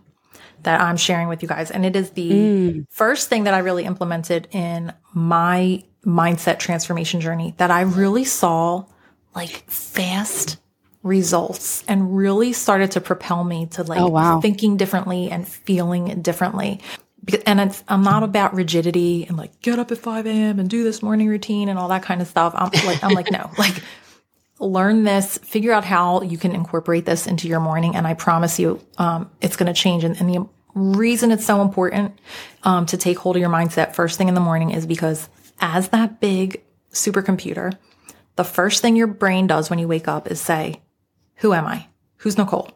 that 0.64 0.80
I'm 0.80 0.98
sharing 0.98 1.28
with 1.28 1.42
you 1.42 1.48
guys. 1.48 1.72
And 1.72 1.86
it 1.86 1.96
is 1.96 2.12
the 2.12 2.30
mm. 2.30 2.86
first 2.90 3.30
thing 3.30 3.44
that 3.46 3.54
I 3.54 3.60
really 3.60 3.86
implemented 3.86 4.48
in 4.52 4.94
my 5.14 5.84
mindset 6.06 6.60
transformation 6.60 7.22
journey 7.22 7.54
that 7.58 7.72
I 7.72 7.82
really 7.82 8.26
saw 8.26 8.86
like 9.36 9.70
fast 9.70 10.58
results 11.02 11.84
and 11.88 12.16
really 12.16 12.54
started 12.54 12.92
to 12.92 13.02
propel 13.02 13.44
me 13.44 13.66
to 13.68 13.84
like 13.84 14.00
oh, 14.00 14.08
wow. 14.08 14.40
thinking 14.40 14.78
differently 14.78 15.30
and 15.30 15.48
feeling 15.48 16.22
differently. 16.22 16.80
And 17.46 17.60
it's 17.60 17.84
I'm 17.88 18.04
not 18.04 18.24
about 18.24 18.54
rigidity 18.54 19.26
and 19.28 19.38
like 19.38 19.60
get 19.62 19.80
up 19.80 19.92
at 19.92 19.98
5 19.98 20.26
a.m. 20.26 20.60
and 20.60 20.70
do 20.70 20.84
this 20.84 21.02
morning 21.02 21.28
routine 21.28 21.70
and 21.70 21.80
all 21.80 21.88
that 21.90 22.04
kind 22.04 22.22
of 22.22 22.28
stuff. 22.28 22.54
I'm 22.56 22.70
like, 22.86 23.04
I'm 23.04 23.14
like, 23.14 23.32
no, 23.32 23.50
like 23.58 23.82
learn 24.64 25.04
this, 25.04 25.38
figure 25.40 25.72
out 25.72 25.86
how 25.86 26.22
you 26.22 26.38
can 26.38 26.54
incorporate 26.54 27.06
this 27.06 27.28
into 27.28 27.48
your 27.48 27.60
morning. 27.60 27.96
And 27.96 28.08
I 28.08 28.14
promise 28.14 28.60
you, 28.60 28.80
um, 28.98 29.30
it's 29.42 29.56
going 29.56 29.74
to 29.74 29.80
change. 29.80 30.04
And, 30.04 30.20
and, 30.20 30.30
the 30.30 30.48
reason 30.76 31.32
it's 31.32 31.46
so 31.46 31.62
important, 31.62 32.18
um, 32.64 32.86
to 32.88 32.98
take 32.98 33.20
hold 33.20 33.36
of 33.36 33.40
your 33.42 33.50
mindset 33.50 33.94
first 33.94 34.18
thing 34.18 34.28
in 34.28 34.34
the 34.34 34.42
morning 34.42 34.72
is 34.72 34.88
because 34.88 35.30
as 35.60 35.90
that 35.90 36.20
big 36.20 36.64
supercomputer, 36.92 37.78
the 38.36 38.44
first 38.44 38.82
thing 38.82 38.96
your 38.96 39.08
brain 39.08 39.48
does 39.48 39.70
when 39.70 39.80
you 39.80 39.88
wake 39.88 40.08
up 40.08 40.30
is 40.32 40.42
say, 40.42 40.82
who 41.36 41.54
am 41.54 41.68
I? 41.68 41.88
Who's 42.18 42.38
Nicole? 42.38 42.72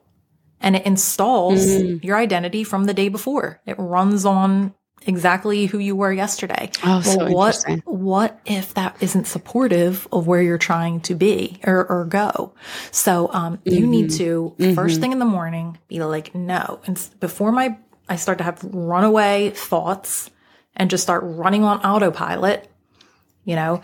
And 0.60 0.76
it 0.76 0.86
installs 0.86 1.66
mm-hmm. 1.66 2.06
your 2.06 2.18
identity 2.18 2.64
from 2.64 2.86
the 2.86 2.94
day 2.94 3.10
before. 3.10 3.62
It 3.66 3.76
runs 3.80 4.26
on 4.26 4.74
exactly 5.06 5.66
who 5.66 5.80
you 5.80 5.96
were 5.96 6.12
yesterday. 6.12 6.70
Oh, 6.84 7.02
well, 7.04 7.04
so 7.04 7.32
what, 7.32 7.66
what 7.86 8.40
if 8.46 8.74
that 8.74 8.98
isn't 9.02 9.26
supportive 9.26 10.08
of 10.12 10.28
where 10.28 10.42
you're 10.42 10.58
trying 10.58 11.02
to 11.02 11.16
be 11.16 11.60
or, 11.64 11.86
or 11.86 12.06
go? 12.06 12.54
So, 12.92 13.30
um, 13.32 13.58
mm-hmm. 13.58 13.74
you 13.74 13.88
need 13.88 14.12
to 14.12 14.56
mm-hmm. 14.58 14.74
first 14.74 15.00
thing 15.00 15.12
in 15.12 15.20
the 15.20 15.26
morning 15.26 15.78
be 15.88 16.04
like, 16.04 16.36
no. 16.36 16.80
And 16.86 17.00
before 17.20 17.52
my, 17.52 17.78
I 18.10 18.16
start 18.16 18.40
to 18.40 18.44
have 18.44 18.64
runaway 18.64 19.52
thoughts 19.52 20.30
and 20.76 20.90
just 20.90 21.04
start 21.04 21.24
running 21.26 21.64
on 21.64 21.80
autopilot, 21.80 22.70
you 23.44 23.56
know, 23.56 23.82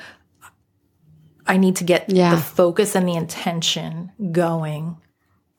I 1.46 1.58
need 1.58 1.78
to 1.78 1.84
get 1.84 2.10
yeah. 2.10 2.36
the 2.36 2.42
focus 2.42 2.96
and 2.96 3.08
the 3.08 3.16
intention 3.16 4.12
going 4.32 4.98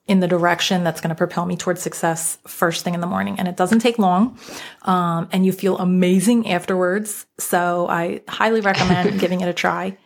in 0.07 0.21
the 0.21 0.29
direction 0.29 0.85
that's 0.85 1.01
going 1.01 1.09
to 1.09 1.15
propel 1.15 1.47
me 1.47 1.57
towards 1.57 1.81
success 1.81 2.37
first 2.47 2.85
thing 2.85 2.95
in 2.95 3.01
the 3.01 3.07
morning. 3.07 3.39
And 3.39 3.49
it 3.49 3.57
doesn't 3.57 3.79
take 3.79 3.99
long. 3.99 4.39
Um, 4.83 5.29
and 5.33 5.47
you 5.47 5.53
feel 5.53 5.79
amazing 5.79 6.51
afterwards. 6.51 7.27
So 7.39 7.89
I 7.89 8.21
highly 8.29 8.61
recommend 8.61 9.19
giving 9.21 9.41
it 9.41 9.49
a 9.49 9.55
try. 9.55 9.97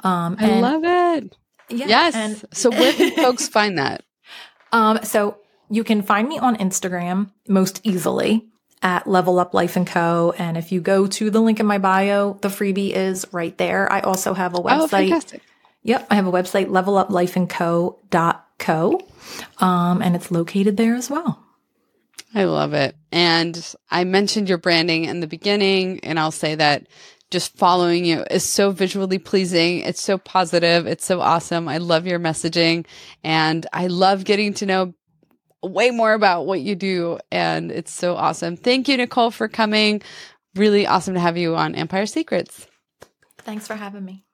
Um, 0.00 0.36
I 0.38 0.60
love 0.60 0.82
it. 0.84 1.36
Yeah, 1.68 1.86
yes. 1.86 2.14
And, 2.14 2.44
so 2.52 2.70
where 2.70 2.92
can 2.92 3.10
folks 3.16 3.48
find 3.48 3.78
that? 3.78 4.04
Um, 4.72 5.00
so 5.02 5.38
you 5.70 5.84
can 5.84 6.02
find 6.02 6.28
me 6.28 6.38
on 6.38 6.56
Instagram 6.56 7.30
most 7.48 7.80
easily 7.82 8.46
at 8.82 9.06
Level 9.06 9.38
Up 9.38 9.54
Life 9.54 9.76
and 9.76 9.86
Co. 9.86 10.34
And 10.36 10.58
if 10.58 10.70
you 10.70 10.80
go 10.80 11.06
to 11.06 11.30
the 11.30 11.40
link 11.40 11.60
in 11.60 11.66
my 11.66 11.78
bio, 11.78 12.34
the 12.42 12.48
freebie 12.48 12.92
is 12.92 13.26
right 13.32 13.56
there. 13.56 13.90
I 13.90 14.00
also 14.00 14.34
have 14.34 14.54
a 14.54 14.58
oh, 14.58 14.62
website. 14.62 14.82
Oh, 14.82 14.86
fantastic. 14.86 15.42
Yep. 15.82 16.06
I 16.10 16.14
have 16.16 16.26
a 16.26 16.32
website, 16.32 16.68
leveluplifeandco.co. 18.58 19.00
Um, 19.58 20.02
and 20.02 20.14
it's 20.16 20.30
located 20.30 20.76
there 20.76 20.94
as 20.94 21.10
well. 21.10 21.42
I 22.34 22.44
love 22.44 22.74
it. 22.74 22.96
And 23.12 23.74
I 23.90 24.04
mentioned 24.04 24.48
your 24.48 24.58
branding 24.58 25.04
in 25.04 25.20
the 25.20 25.26
beginning, 25.26 26.00
and 26.00 26.18
I'll 26.18 26.32
say 26.32 26.54
that 26.54 26.86
just 27.30 27.56
following 27.56 28.04
you 28.04 28.24
is 28.30 28.44
so 28.44 28.70
visually 28.70 29.18
pleasing. 29.18 29.80
It's 29.80 30.02
so 30.02 30.18
positive. 30.18 30.86
It's 30.86 31.04
so 31.04 31.20
awesome. 31.20 31.66
I 31.66 31.78
love 31.78 32.06
your 32.06 32.20
messaging 32.20 32.86
and 33.24 33.66
I 33.72 33.88
love 33.88 34.22
getting 34.22 34.54
to 34.54 34.66
know 34.66 34.94
way 35.60 35.90
more 35.90 36.12
about 36.12 36.46
what 36.46 36.60
you 36.60 36.76
do. 36.76 37.18
And 37.32 37.72
it's 37.72 37.92
so 37.92 38.14
awesome. 38.14 38.56
Thank 38.56 38.86
you, 38.86 38.96
Nicole, 38.96 39.32
for 39.32 39.48
coming. 39.48 40.02
Really 40.54 40.86
awesome 40.86 41.14
to 41.14 41.20
have 41.20 41.36
you 41.36 41.56
on 41.56 41.74
Empire 41.74 42.06
Secrets. 42.06 42.68
Thanks 43.38 43.66
for 43.66 43.74
having 43.74 44.04
me. 44.04 44.24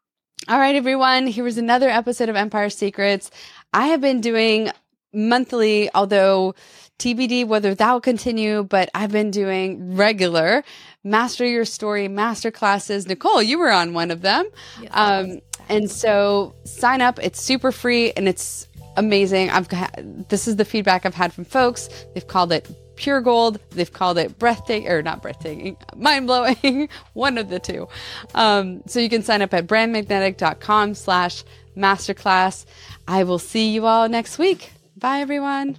All 0.48 0.58
right, 0.58 0.74
everyone. 0.74 1.28
Here 1.28 1.44
was 1.44 1.56
another 1.56 1.88
episode 1.88 2.28
of 2.28 2.34
Empire 2.34 2.68
Secrets. 2.68 3.30
I 3.72 3.88
have 3.88 4.00
been 4.00 4.20
doing 4.20 4.70
monthly, 5.12 5.90
although 5.94 6.54
TBD 6.98 7.46
whether 7.46 7.74
that 7.74 7.92
will 7.92 8.00
continue, 8.00 8.62
but 8.62 8.88
I've 8.94 9.10
been 9.10 9.30
doing 9.30 9.96
regular 9.96 10.62
Master 11.04 11.46
Your 11.46 11.64
Story 11.64 12.06
master 12.08 12.50
classes. 12.50 13.06
Nicole, 13.06 13.42
you 13.42 13.58
were 13.58 13.70
on 13.70 13.92
one 13.92 14.10
of 14.10 14.22
them. 14.22 14.48
Yes, 14.80 14.90
um, 14.92 15.40
and 15.68 15.90
so 15.90 16.54
sign 16.64 17.00
up. 17.00 17.18
It's 17.22 17.40
super 17.40 17.72
free 17.72 18.12
and 18.12 18.28
it's 18.28 18.68
amazing. 18.96 19.50
I've 19.50 19.68
got, 19.68 19.98
this 20.28 20.46
is 20.46 20.56
the 20.56 20.64
feedback 20.64 21.04
I've 21.06 21.14
had 21.14 21.32
from 21.32 21.44
folks. 21.44 21.88
They've 22.14 22.26
called 22.26 22.52
it 22.52 22.70
pure 22.96 23.20
gold. 23.20 23.58
They've 23.70 23.92
called 23.92 24.18
it 24.18 24.38
breathtaking, 24.38 24.88
or 24.88 25.02
not 25.02 25.22
breathtaking, 25.22 25.76
mind 25.96 26.26
blowing, 26.26 26.88
one 27.14 27.38
of 27.38 27.48
the 27.48 27.58
two. 27.58 27.88
Um, 28.34 28.82
so 28.86 29.00
you 29.00 29.08
can 29.08 29.22
sign 29.22 29.42
up 29.42 29.52
at 29.54 29.66
brandmagnetic.com 29.66 30.94
slash 30.94 31.44
masterclass. 31.76 32.66
I 33.06 33.24
will 33.24 33.38
see 33.38 33.70
you 33.70 33.86
all 33.86 34.08
next 34.08 34.38
week. 34.38 34.72
Bye, 34.96 35.20
everyone. 35.20 35.78